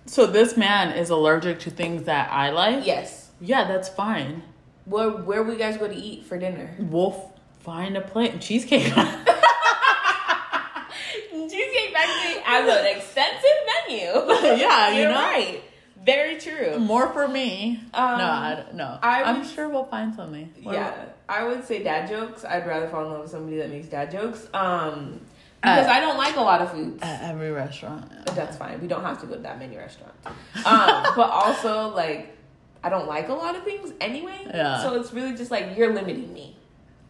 [0.07, 2.87] So this man is allergic to things that I like.
[2.87, 3.29] Yes.
[3.39, 4.41] Yeah, that's fine.
[4.85, 6.75] Where where we guys go to eat for dinner?
[6.79, 8.01] We'll find a
[8.39, 8.91] cheesecake.
[8.91, 8.93] Cheesecake
[11.93, 13.43] Factory has an extensive
[13.87, 14.57] menu.
[14.61, 15.15] Yeah, you You're know?
[15.15, 15.61] right.
[16.03, 16.79] Very true.
[16.79, 17.79] More for me.
[17.93, 18.99] Um, no, I, no.
[19.01, 20.53] I I'm sure we'll find something.
[20.63, 22.45] What Yeah, about- I would say dad jokes.
[22.45, 24.47] I'd rather fall in love with somebody that makes dad jokes.
[24.53, 25.19] Um,
[25.61, 27.01] because Uh, I don't like a lot of foods.
[27.03, 28.09] At every restaurant.
[28.25, 28.79] But that's fine.
[28.79, 30.15] We don't have to go to that many restaurants.
[30.65, 32.37] Um, but also, like,
[32.83, 34.39] I don't like a lot of things anyway.
[34.45, 34.81] Yeah.
[34.83, 36.55] So it's really just like you're limiting me,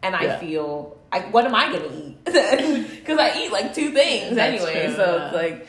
[0.02, 0.38] and I Yeah.
[0.38, 2.16] feel I what am I gonna eat?
[2.98, 4.86] Because I eat like two things That's anyway.
[4.86, 5.24] true, so yeah.
[5.26, 5.68] it's like,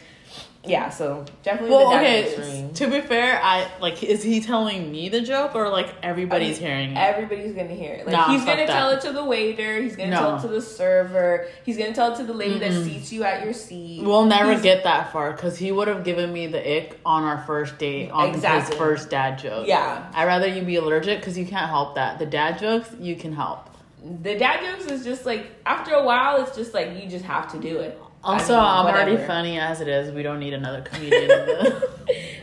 [0.65, 0.89] yeah.
[0.89, 2.69] So definitely Well, the okay.
[2.73, 4.03] To be fair, I like.
[4.03, 6.97] Is he telling me the joke or like everybody's I mean, hearing it?
[6.97, 8.05] Everybody's gonna hear it.
[8.05, 8.67] Like Nah, he's gonna that.
[8.67, 9.81] tell it to the waiter.
[9.81, 10.19] He's gonna No.
[10.19, 11.47] tell it to the server.
[11.63, 12.83] He's gonna tell it to the lady that Mm-mm.
[12.83, 14.03] seats you at your seat.
[14.03, 17.23] We'll never He's- get that far because he would have given me the ick on
[17.23, 18.71] our first date on Exactly.
[18.71, 19.65] his first dad joke.
[19.65, 20.11] Yeah.
[20.13, 22.19] I'd rather you be allergic because you can't help that.
[22.19, 23.68] The dad jokes you can help.
[24.03, 27.51] The dad jokes is just like after a while, it's just like you just have
[27.51, 27.99] to do it.
[28.23, 30.11] Also, I mean, I'm already funny as it is.
[30.13, 31.29] We don't need another comedian.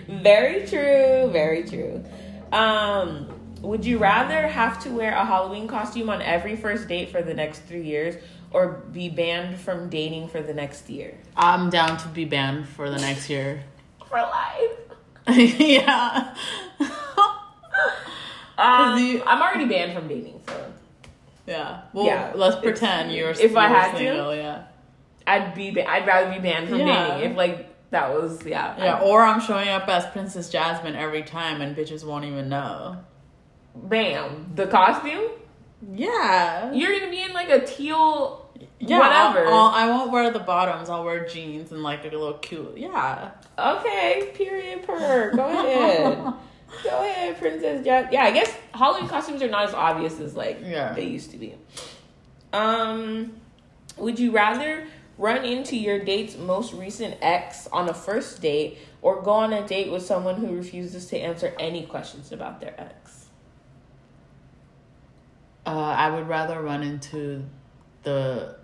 [0.22, 1.28] Very true.
[1.32, 2.02] Very true.
[2.52, 3.28] Um,
[3.62, 7.34] would you rather have to wear a Halloween costume on every first date for the
[7.34, 8.14] next three years,
[8.52, 11.18] or be banned from dating for the next year?
[11.36, 13.62] I'm down to be banned for the next year.
[14.08, 14.70] For life.
[15.58, 16.32] yeah.
[18.58, 20.72] Um, you- I'm already banned from dating, so
[21.46, 21.82] yeah.
[21.92, 24.62] Well, Yeah, let's pretend you're if I had to, yeah.
[25.26, 25.70] I'd be.
[25.70, 27.16] Ba- I'd rather be banned from Yeah.
[27.16, 28.74] dating if like that was yeah.
[28.78, 32.48] Yeah, I- or I'm showing up as Princess Jasmine every time and bitches won't even
[32.48, 32.96] know.
[33.74, 35.30] bam, the costume.
[35.94, 36.72] Yeah.
[36.72, 38.42] You're gonna be in like a teal.
[38.80, 39.46] Yeah, whatever.
[39.46, 40.88] I'll, I'll, I won't wear the bottoms.
[40.88, 42.72] I'll wear jeans and like a little cute.
[42.78, 43.32] Yeah.
[43.58, 45.32] Okay, period per.
[45.36, 46.32] Go ahead.
[46.84, 48.12] Go ahead, Princess Jack.
[48.12, 50.92] Yeah, I guess Halloween costumes are not as obvious as like Yeah.
[50.92, 51.54] they used to be.
[52.52, 53.32] Um,
[53.96, 54.86] would you rather
[55.18, 59.66] run into your date's most recent ex on a first date, or go on a
[59.66, 63.26] date with someone who refuses to answer any questions about their ex?
[65.64, 67.44] Uh, I would rather run into
[68.02, 68.56] the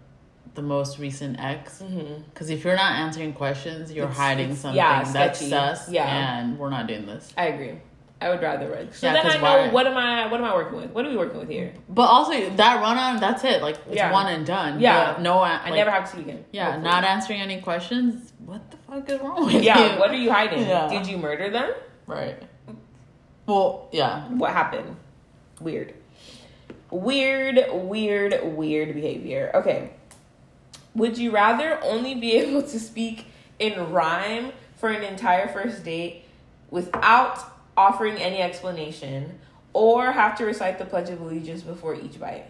[0.55, 2.23] the most recent ex Mm-hmm.
[2.25, 5.51] because if you're not answering questions, you're It's- hiding it's- something yeah, that's sketchy.
[5.51, 5.89] sus.
[5.89, 6.39] Yeah.
[6.41, 7.33] and we're not doing this.
[7.39, 7.79] I agree.
[8.23, 8.93] I would rather run.
[8.93, 10.91] So Yeah, then 'cause I know why- what am I what am I working with?
[10.91, 11.73] What are we working with here?
[11.89, 13.62] But also that run on, that's it.
[13.62, 14.12] Like it's Yeah.
[14.12, 14.81] one and done.
[14.81, 15.12] Yeah.
[15.14, 16.45] But no, I like, never have to see you again.
[16.53, 16.85] Yeah, hopefully.
[16.91, 18.33] not answering any questions.
[18.45, 19.99] What the fuck is wrong with Yeah, you?
[20.01, 20.66] what are you hiding?
[20.66, 20.89] Yeah.
[20.89, 21.70] Did you murder them?
[22.07, 22.37] Right.
[23.47, 24.23] Well, yeah.
[24.29, 24.97] What happened?
[25.61, 25.95] Weird.
[26.91, 29.51] weird, weird, weird behavior.
[29.55, 29.91] Okay.
[30.95, 33.27] Would you rather only be able to speak
[33.59, 36.25] in rhyme for an entire first date
[36.70, 37.39] without
[37.83, 39.39] offering any explanation
[39.72, 42.47] or have to recite the Pledge of Allegiance before each bite?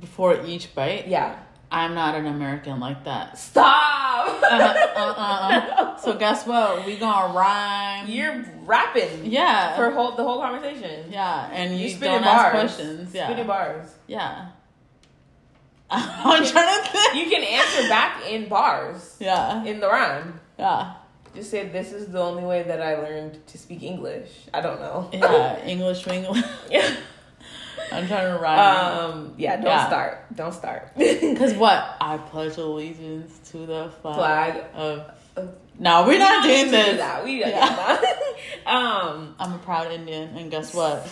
[0.00, 1.36] Before each bite, Yeah.
[1.70, 3.36] I'm not an American like that.
[3.38, 4.42] Stop!
[4.42, 5.96] Uh, uh, uh.
[5.98, 6.86] So guess what?
[6.86, 8.08] We gonna rhyme.
[8.08, 9.76] You're rapping yeah.
[9.76, 11.12] for whole, the whole conversation.
[11.12, 12.52] yeah, and you, You don't ask bars.
[12.52, 13.14] questions.
[13.14, 13.26] Yeah.
[13.26, 13.86] Spitting bars.
[14.06, 14.48] Yeah.
[15.90, 17.14] I'm trying to think.
[17.16, 19.16] You can answer back in bars.
[19.20, 19.62] Yeah.
[19.64, 20.40] In the rhyme.
[20.58, 20.94] Yeah.
[21.34, 24.28] Just say this is the only way that I learned to speak English.
[24.52, 25.08] I don't know.
[25.12, 25.58] Yeah.
[25.64, 26.06] English.
[26.70, 26.96] Yeah.
[27.92, 28.98] I'm trying to rhyme.
[28.98, 29.86] um yeah, don't Yeah.
[29.86, 30.26] start.
[30.34, 30.92] Don't start.
[30.96, 31.96] Because what?
[32.00, 34.64] I pledge allegiance to the flag, Flag.
[34.74, 34.98] of.
[35.36, 36.96] of- No, we're not We don't doing to do this.
[36.98, 37.24] that.
[37.24, 37.50] We Yeah.
[37.50, 38.02] that.
[38.66, 41.06] um I'm a proud Indian, and guess what?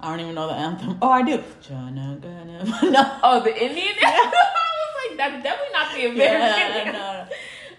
[0.00, 0.98] I don't even know the anthem.
[1.02, 1.42] Oh, I do.
[1.66, 2.64] Jana Gana.
[2.90, 3.18] No.
[3.22, 6.86] oh the Indian I was like that's definitely not the American.
[6.86, 7.36] Yeah, no.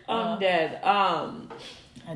[0.07, 0.83] I'm Uh, dead.
[0.83, 1.49] Um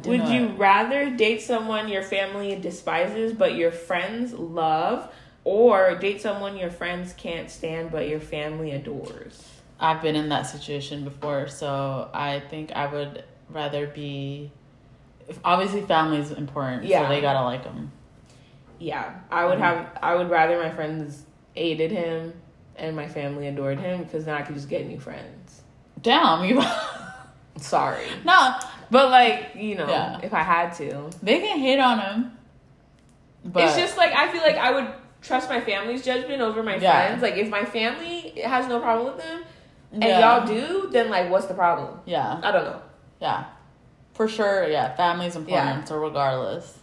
[0.06, 5.12] Would you rather date someone your family despises but your friends love,
[5.44, 9.48] or date someone your friends can't stand but your family adores?
[9.80, 14.52] I've been in that situation before, so I think I would rather be.
[15.44, 17.04] Obviously, family is important, Yeah.
[17.04, 17.92] so they gotta like them.
[18.80, 19.62] Yeah, I would Mhm.
[19.64, 19.88] have.
[20.02, 21.26] I would rather my friends
[21.56, 22.34] aided him
[22.78, 25.64] and my family adored him because then I could just get new friends.
[26.02, 26.62] Damn, you.
[27.62, 28.56] Sorry, no,
[28.90, 30.20] but like you know, Yeah.
[30.24, 32.38] if I had to, they can hate on him.
[33.44, 34.88] But it's just like I feel like I would
[35.22, 36.92] trust my family's judgment over my Yeah.
[37.08, 37.22] friends.
[37.22, 39.44] Like if my family has no problem with them
[39.94, 40.20] and yeah.
[40.38, 42.00] y'all do, then like what's the problem?
[42.06, 42.82] Yeah, I don't know.
[43.20, 43.46] yeah,
[44.14, 44.68] for sure.
[44.68, 45.80] Yeah, family's important.
[45.80, 45.84] Yeah.
[45.86, 46.78] So regardless,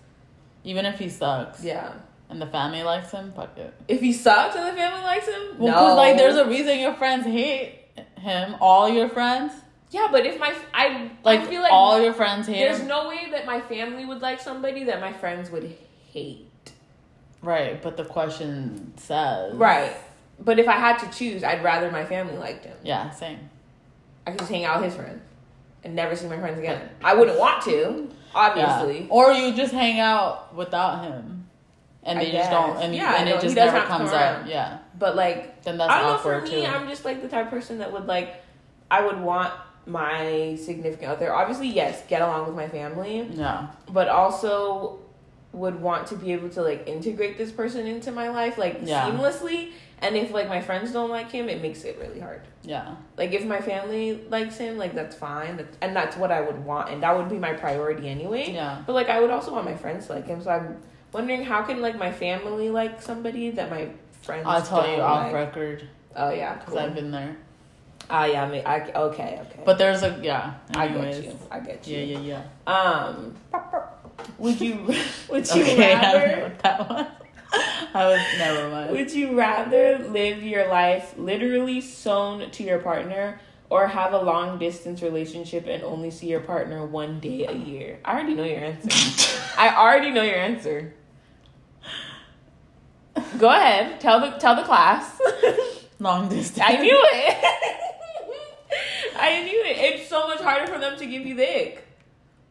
[0.64, 1.92] even if he sucks, Yeah.
[2.30, 3.72] and the family likes him, fuck it.
[3.88, 5.94] If he sucks and the family likes him, Well, no.
[5.96, 8.56] like, there's a reason your friends hate him.
[8.60, 9.52] All your friends,
[9.90, 12.88] yeah, but if my I like, I feel like all your friends hate there's him.
[12.88, 15.76] no way that my family would like somebody that my friends would
[16.12, 16.44] hate.
[17.40, 19.96] Right, but the question says Right.
[20.40, 22.76] But if I had to choose, I'd rather my family liked him.
[22.84, 23.50] Yeah, same.
[24.26, 25.20] I could just hang out with his friends
[25.82, 26.88] and never see my friends again.
[27.02, 29.00] I wouldn't want to, obviously.
[29.02, 29.08] Yeah.
[29.10, 31.48] Or you just hang out without him,
[32.02, 34.46] and I they just don't, and, Yeah, and it just never comes come up.
[34.46, 36.18] Yeah, But like then that's I don't know.
[36.18, 36.64] For me, too.
[36.66, 38.44] I'm just like the type of person that would like.
[38.90, 39.52] I would want
[39.88, 41.32] my significant other.
[41.32, 44.98] Obviously, yes, get along with my family, yeah, but also
[45.52, 49.08] would want to be able to like integrate this person into my life like Yeah.
[49.10, 49.70] seamlessly.
[50.00, 52.42] And if like my friends don't like him, it makes it really hard.
[52.62, 56.40] yeah, Like if my family likes him, like that's fine, that's, and that's what I
[56.42, 58.52] would want, and that would be my priority anyway.
[58.52, 58.82] yeah.
[58.86, 60.76] But like I would also want my friends to like him, so I'm
[61.12, 63.88] wondering how can like my family like somebody that my
[64.22, 64.44] friends.
[64.46, 65.32] I'll tell you off like?
[65.34, 66.78] record Oh yeah, because cool.
[66.78, 67.36] I've been there.
[68.10, 69.62] Ah yeah, I mean, I okay okay.
[69.64, 70.54] But there's a yeah.
[70.74, 71.38] I get you.
[71.50, 71.98] I get you.
[71.98, 72.72] yeah, yeah, yeah.
[72.72, 73.34] Um,
[74.38, 74.76] would you
[75.28, 77.06] would you Okay, I don't know rather what that was.
[77.94, 78.90] I was never mind.
[78.90, 83.40] would you rather live your life literally sewn to your partner
[83.70, 88.00] or have a long distance relationship and only see your partner one day a year?
[88.04, 89.40] I already know your answer.
[89.56, 90.94] I already know your answer.
[93.38, 94.00] Go ahead.
[94.00, 95.20] Tell the tell the class.
[95.98, 96.64] Long distance.
[96.66, 97.87] I knew it.
[99.16, 99.78] I knew it.
[99.78, 101.84] It's so much harder for them to give you the ick.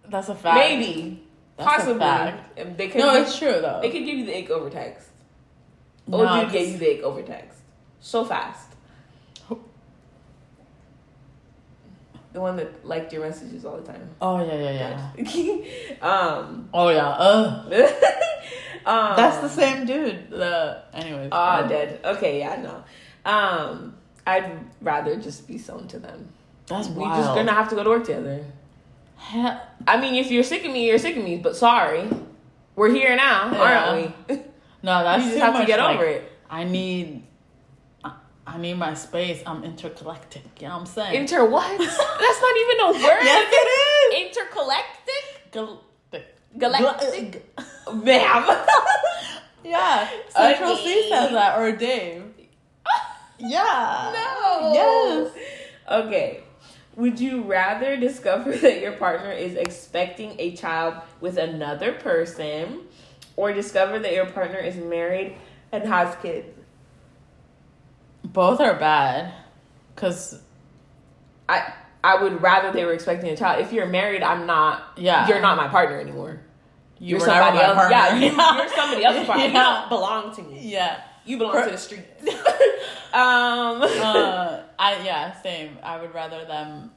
[0.10, 0.56] That's a fact.
[0.58, 1.24] Maybe.
[1.58, 2.00] That's a Possibly.
[2.00, 2.78] fact.
[2.78, 3.80] They could No, give- it's true though.
[3.82, 5.08] They could give you the ick over text.
[6.08, 7.60] No, 'cause- gave you the ick over text.
[8.00, 8.64] So fast.
[12.34, 14.10] The one that liked your messages all the time.
[14.22, 16.02] Oh yeah, yeah, yeah.
[16.02, 17.08] um, Oh yeah.
[17.08, 17.74] Ugh.
[18.86, 20.30] um That's the same dude.
[20.30, 21.30] The anyways.
[21.32, 22.00] Ah, dead.
[22.04, 22.84] Okay, yeah, no.
[23.32, 23.97] Um,
[24.28, 26.30] I'd rather just be sewn to them.
[26.68, 27.16] That's wild.
[27.24, 28.44] just gonna have to go to work together.
[29.16, 31.38] Hell, I mean, if you're sick of me, you're sick of me.
[31.38, 32.08] But sorry,
[32.76, 33.60] we're here now, Yeah.
[33.90, 34.36] aren't we?
[34.84, 36.32] no, that's you just have to get like, over it.
[36.50, 37.24] I need.
[38.46, 39.44] I- need my space.
[39.46, 40.44] I'm intergalactic.
[40.62, 41.16] You know what I'm saying?
[41.16, 41.78] Inter what?
[41.78, 43.24] That's not even a word.
[43.24, 43.68] yes, it
[44.16, 44.38] is.
[44.38, 45.52] Intergalactic?
[45.52, 46.36] Galactic.
[46.58, 47.56] Galactic?
[47.94, 48.66] Ma'am.
[49.66, 50.10] Yeah.
[50.30, 50.84] Central Okay.
[50.84, 52.24] Cee says that, or Dave.
[53.40, 54.12] Yeah.
[54.14, 54.74] no.
[54.74, 55.34] Yes.
[55.90, 56.44] Okay.
[56.96, 62.82] Would you rather discover that your partner is expecting a child with another person
[63.36, 65.36] or discover that your partner is married
[65.72, 66.48] and has kids?
[68.24, 69.34] Both are bad.
[69.96, 70.42] Cause
[71.48, 71.74] I
[72.04, 73.62] I would rather they were expecting a child.
[73.62, 74.94] If you're married, I'm not.
[74.98, 75.28] Yeah.
[75.28, 76.40] You're not my partner anymore.
[77.00, 77.90] you You're somebody else.
[77.90, 78.26] Yeah, you,
[78.58, 79.46] you're somebody else's partner.
[79.46, 80.70] You don't belong to me.
[80.70, 81.02] Yeah.
[81.28, 82.06] You belong Per- to the street.
[83.14, 85.78] um, uh, I yeah, same.
[85.84, 86.92] I would rather them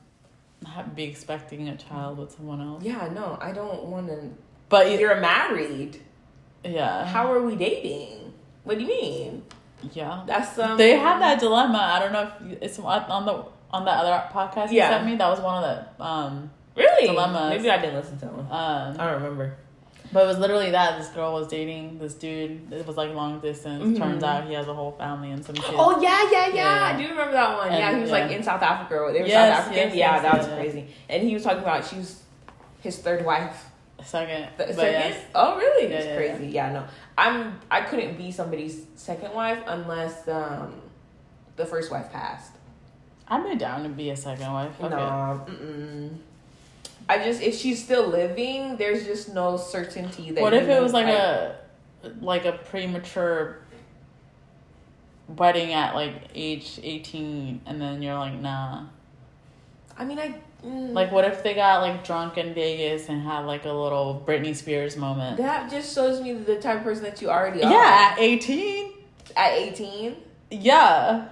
[0.94, 2.82] be expecting a child with someone else.
[2.84, 4.30] yeah, no, I don't want to.
[4.68, 6.00] But you, You're married.
[6.64, 8.32] yeah, How are we dating?
[8.64, 9.42] What do you mean?
[9.92, 10.22] yeah.
[10.26, 10.76] That's um.
[10.76, 11.78] They had that dilemma.
[11.78, 14.90] I don't know if it's on the on the other podcast you Yeah.
[14.90, 15.16] sent me.
[15.16, 15.64] That was one of
[15.96, 17.50] the um really dilemmas.
[17.56, 18.40] Maybe I didn't listen to them.
[18.40, 18.96] um.
[19.00, 19.56] I don't remember.
[20.12, 22.72] But it was literally that this girl was dating this dude.
[22.72, 23.84] It was like long distance.
[23.84, 23.98] Mhm.
[23.98, 25.68] Turns out he has a whole family and some kids.
[25.72, 26.94] Oh yeah, yeah, yeah, Yeah.
[26.94, 27.72] I do remember that one.
[27.72, 28.18] yeah, he was yeah.
[28.18, 29.10] like in South Africa.
[29.12, 29.88] They were Yes, South African.
[29.88, 30.86] yes, yeah, yes, that was crazy.
[31.08, 32.22] And he was talking about she was
[32.80, 33.66] his third wife.
[34.02, 35.20] Second, but second?
[35.34, 35.92] Oh, really?
[35.92, 36.46] Yeah, crazy.
[36.46, 36.72] Yeah.
[36.72, 36.84] no,
[37.18, 37.60] I'm.
[37.70, 40.80] I couldn't be somebody's second wife unless um,
[41.56, 42.52] the first wife passed.
[43.28, 44.72] I'd be down to be a second wife.
[44.80, 44.88] It.
[44.88, 46.16] no, mm-mm.
[47.10, 50.40] I just if she's still living, there's just no certainty that.
[50.42, 51.52] What if it was like I- a
[52.20, 53.58] like a premature
[55.28, 58.84] wedding at like age eighteen, and then you're like, nah.
[59.98, 60.34] I mean, I.
[60.64, 64.22] mm, Like, what if they got like drunk in Vegas and had like a little
[64.26, 65.36] Britney Spears moment?
[65.38, 67.70] that just shows me the type of person that you already are.
[67.70, 68.94] Yeah, at eighteen.
[69.36, 70.16] At 18,
[70.50, 71.28] Yeah,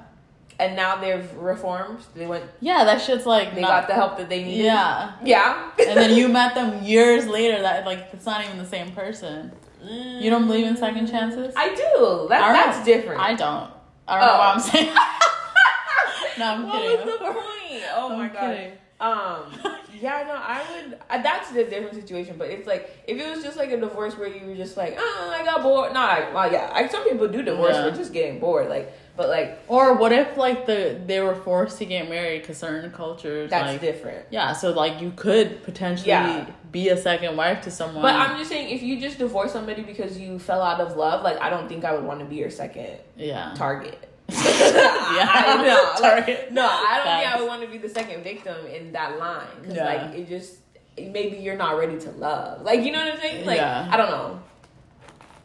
[0.58, 2.00] and now they've reformed.
[2.14, 2.44] They went.
[2.60, 4.64] yeah, that shit's like They not- got the help that they needed.
[4.64, 5.70] Yeah, Yeah.
[5.78, 7.62] and then you met them years later.
[7.62, 9.52] That like it's not even the same person.
[9.84, 11.54] You don't believe in second chances?
[11.56, 12.26] I do.
[12.28, 12.84] That, I that's know.
[12.84, 13.20] different.
[13.20, 13.70] I don't.
[14.08, 14.38] I don't know Oh.
[14.38, 14.94] what I'm saying.
[16.38, 17.06] no, I'm what kidding.
[17.06, 17.84] was the point?
[17.94, 18.56] Oh I'm my god.
[18.56, 18.72] kidding.
[19.00, 19.78] Um.
[20.00, 20.24] Yeah.
[20.26, 20.34] No.
[20.34, 20.98] I would.
[21.08, 22.36] Uh, that's the different situation.
[22.38, 24.96] But it's like if it was just like a divorce where you were just like,
[24.98, 25.92] oh, I got bored.
[25.92, 26.00] No.
[26.00, 26.70] I, well, yeah.
[26.72, 27.90] I, some people do divorce Yeah.
[27.90, 28.68] for just getting bored.
[28.68, 32.56] Like, but like Or what if like the they were forced to get married because
[32.56, 34.24] certain cultures that's like different.
[34.30, 36.46] yeah, so like you could potentially Yeah.
[36.72, 38.00] be a second wife to someone.
[38.00, 41.22] But I'm just saying, if you just divorce somebody because you fell out of love,
[41.24, 43.52] like I don't think I would want to be your second yeah.
[43.56, 43.98] target.
[44.28, 45.26] Yeah.
[45.28, 45.84] I know.
[46.00, 46.52] Like, Target.
[46.52, 49.46] no, I don't think I would want to be the second victim in that line.
[49.64, 49.84] Cause Yeah.
[49.84, 50.56] like it just
[50.96, 52.62] maybe you're not ready to love.
[52.62, 53.46] Like you know what I'm saying?
[53.46, 53.88] Like Yeah.
[53.90, 54.40] I don't know.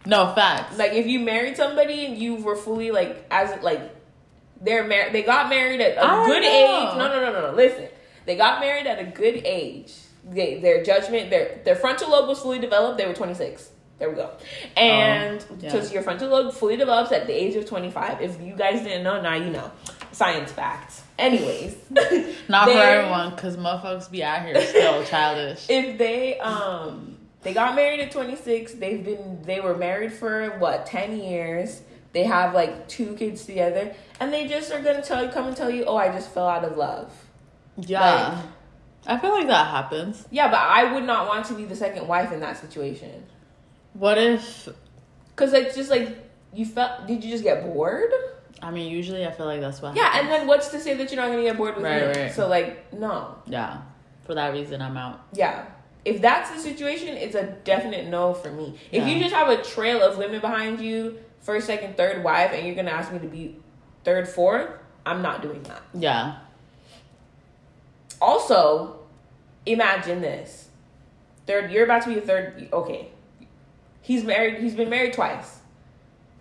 [0.05, 0.77] No facts.
[0.77, 3.81] Like if you married somebody and you were fully like as like
[4.61, 6.47] they're married, they got married at a I good know.
[6.49, 6.97] age.
[6.97, 7.55] No, no, no, no, no.
[7.55, 7.87] Listen,
[8.25, 9.93] they got married at a good age.
[10.25, 12.97] They, their judgment, their their frontal lobe was fully developed.
[12.97, 13.69] They were 26.
[13.99, 14.31] There we go.
[14.75, 15.69] And Oh, yeah.
[15.81, 18.21] so your frontal lobe fully develops at the age of 25.
[18.21, 19.71] If you guys didn't know, now you know.
[20.11, 21.01] Science facts.
[21.17, 21.75] Anyways,
[22.49, 25.65] Not for everyone, because motherfuckers be out here still childish.
[25.69, 27.12] if they um
[27.43, 31.81] they got married at 26 they've been they were married for what 10 years
[32.13, 35.57] they have like two kids together and they just are gonna tell you come and
[35.57, 37.11] tell you oh i just fell out of love
[37.77, 38.41] Yeah.
[39.05, 40.25] I feel like that happens.
[40.31, 43.23] yeah but i would not want to be the second wife in that situation
[43.93, 44.69] What if
[45.35, 46.17] because it's just like
[46.53, 48.11] you felt did you just get bored
[48.61, 50.21] I mean usually I feel like that's what yeah happens.
[50.21, 52.31] and then what's to say that you're not gonna get bored with Right, me right.
[52.31, 53.81] so like no Yeah.
[54.25, 55.19] For that reason I'm out.
[55.33, 55.65] Yeah.
[56.05, 58.77] If that's the situation, it's a definite no for me.
[58.91, 62.65] If you just have a trail of women behind you, first, second, third wife, and
[62.65, 63.57] you're gonna ask me to be
[64.03, 64.69] third, fourth,
[65.05, 65.81] I'm not doing that.
[65.93, 66.37] Yeah.
[68.21, 68.99] Also,
[69.65, 70.69] imagine this.
[71.45, 72.69] Third, you're about to be a third.
[72.71, 73.09] Okay,
[74.01, 74.61] he's married.
[74.61, 75.59] He's been married twice.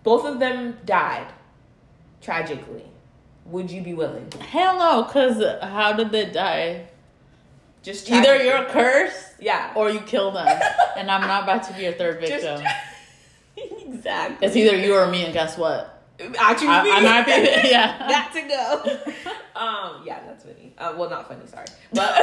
[0.03, 1.27] Both of them died
[2.21, 2.83] tragically.
[3.45, 4.31] Would you be willing?
[4.39, 6.87] Hell no, cause how did they die?
[7.83, 9.73] Just Either you're cursed yeah.
[9.75, 10.47] or you kill them.
[10.97, 12.65] and I'm not about to be your third Just- victim.
[13.93, 14.47] exactly.
[14.47, 15.89] It's either you or me, and guess what?
[16.39, 16.91] I choose I, me.
[16.91, 17.31] I might be.
[17.69, 17.97] Yeah.
[18.07, 19.21] Got to go.
[19.59, 20.73] um, yeah, that's funny.
[20.77, 21.45] Uh, well, not funny.
[21.47, 22.15] Sorry, but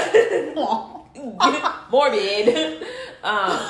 [1.90, 2.82] morbid.
[3.22, 3.60] Um,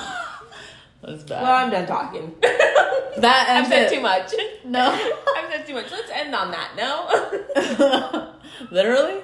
[1.02, 1.42] That's bad.
[1.42, 2.34] well, I'm done talking.
[2.40, 3.94] that I've said it.
[3.94, 4.32] too much.
[4.64, 4.90] No.
[5.36, 5.90] I've said too much.
[5.90, 6.70] Let's end on that.
[6.76, 8.34] No,
[8.70, 9.22] Literally?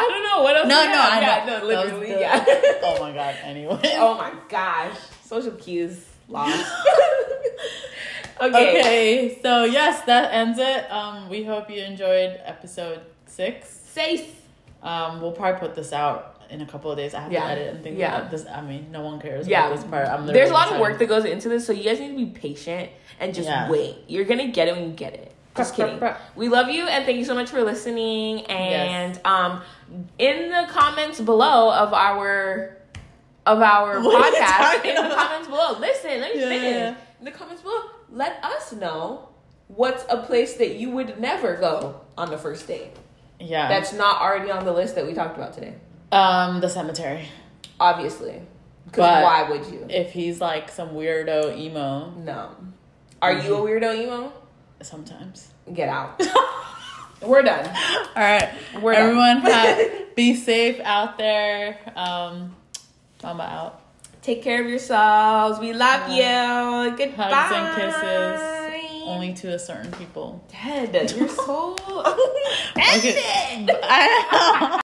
[0.00, 0.68] I don't know what else.
[0.68, 1.00] No, no.
[1.00, 1.58] I yeah, know.
[1.60, 2.20] no, literally, good.
[2.20, 2.44] yeah.
[2.82, 3.36] oh my god.
[3.42, 3.80] Anyway.
[3.98, 6.54] oh my gosh, social cues lost.
[8.40, 8.80] okay.
[8.80, 10.90] Okay, so yes, that ends it.
[10.90, 13.68] Um, we hope you enjoyed episode six.
[13.68, 14.36] Safe.
[14.82, 17.14] Um, we'll probably put this out in a couple of days.
[17.14, 17.44] I have Yeah.
[17.44, 18.14] to edit and things Yeah.
[18.14, 18.30] like that.
[18.30, 19.66] This, I mean, no one cares Yeah.
[19.66, 20.08] about this part.
[20.08, 22.16] I'm There's a lot of work that goes into this, so you guys need to
[22.16, 22.90] be patient
[23.20, 23.70] and just Yeah.
[23.70, 23.96] wait.
[24.08, 25.29] You're gonna get it when you get it.
[25.56, 26.00] Just kidding.
[26.36, 28.44] We love you and thank you so much for listening.
[28.46, 29.62] And um,
[30.18, 32.76] in the comments below of our
[33.46, 35.18] of our What podcast, in the about?
[35.18, 36.48] comments below, listen, let me Yeah.
[36.48, 36.98] finish.
[37.18, 37.78] In the comments below,
[38.12, 39.28] let us know
[39.68, 42.90] what's a place that you would never go on the first date.
[43.40, 43.68] Yeah.
[43.68, 45.74] That's not already on the list that we talked about today.
[46.12, 47.28] um the cemetery.
[47.80, 48.42] Obviously,
[48.84, 49.86] because why would you?
[49.88, 52.50] If he's like some weirdo emo, No.
[53.22, 53.66] Are you a Mm-hmm.
[53.84, 54.32] weirdo emo?
[54.82, 55.48] Sometimes.
[55.72, 56.20] Get out.
[57.22, 57.66] We're done.
[57.68, 58.48] All right.
[58.80, 59.02] We're done.
[59.02, 61.78] Everyone, have, be safe out there.
[61.94, 62.56] Um,
[63.22, 63.82] Mama out.
[64.22, 65.58] Take care of yourselves.
[65.60, 66.96] We love you.
[66.96, 67.30] Goodbye.
[67.30, 69.02] Hugs and kisses.
[69.06, 70.44] Only to a certain people.
[70.50, 71.12] Dead.
[71.12, 71.76] You're so.
[72.96, 73.66] Okay.
[73.82, 74.80] I-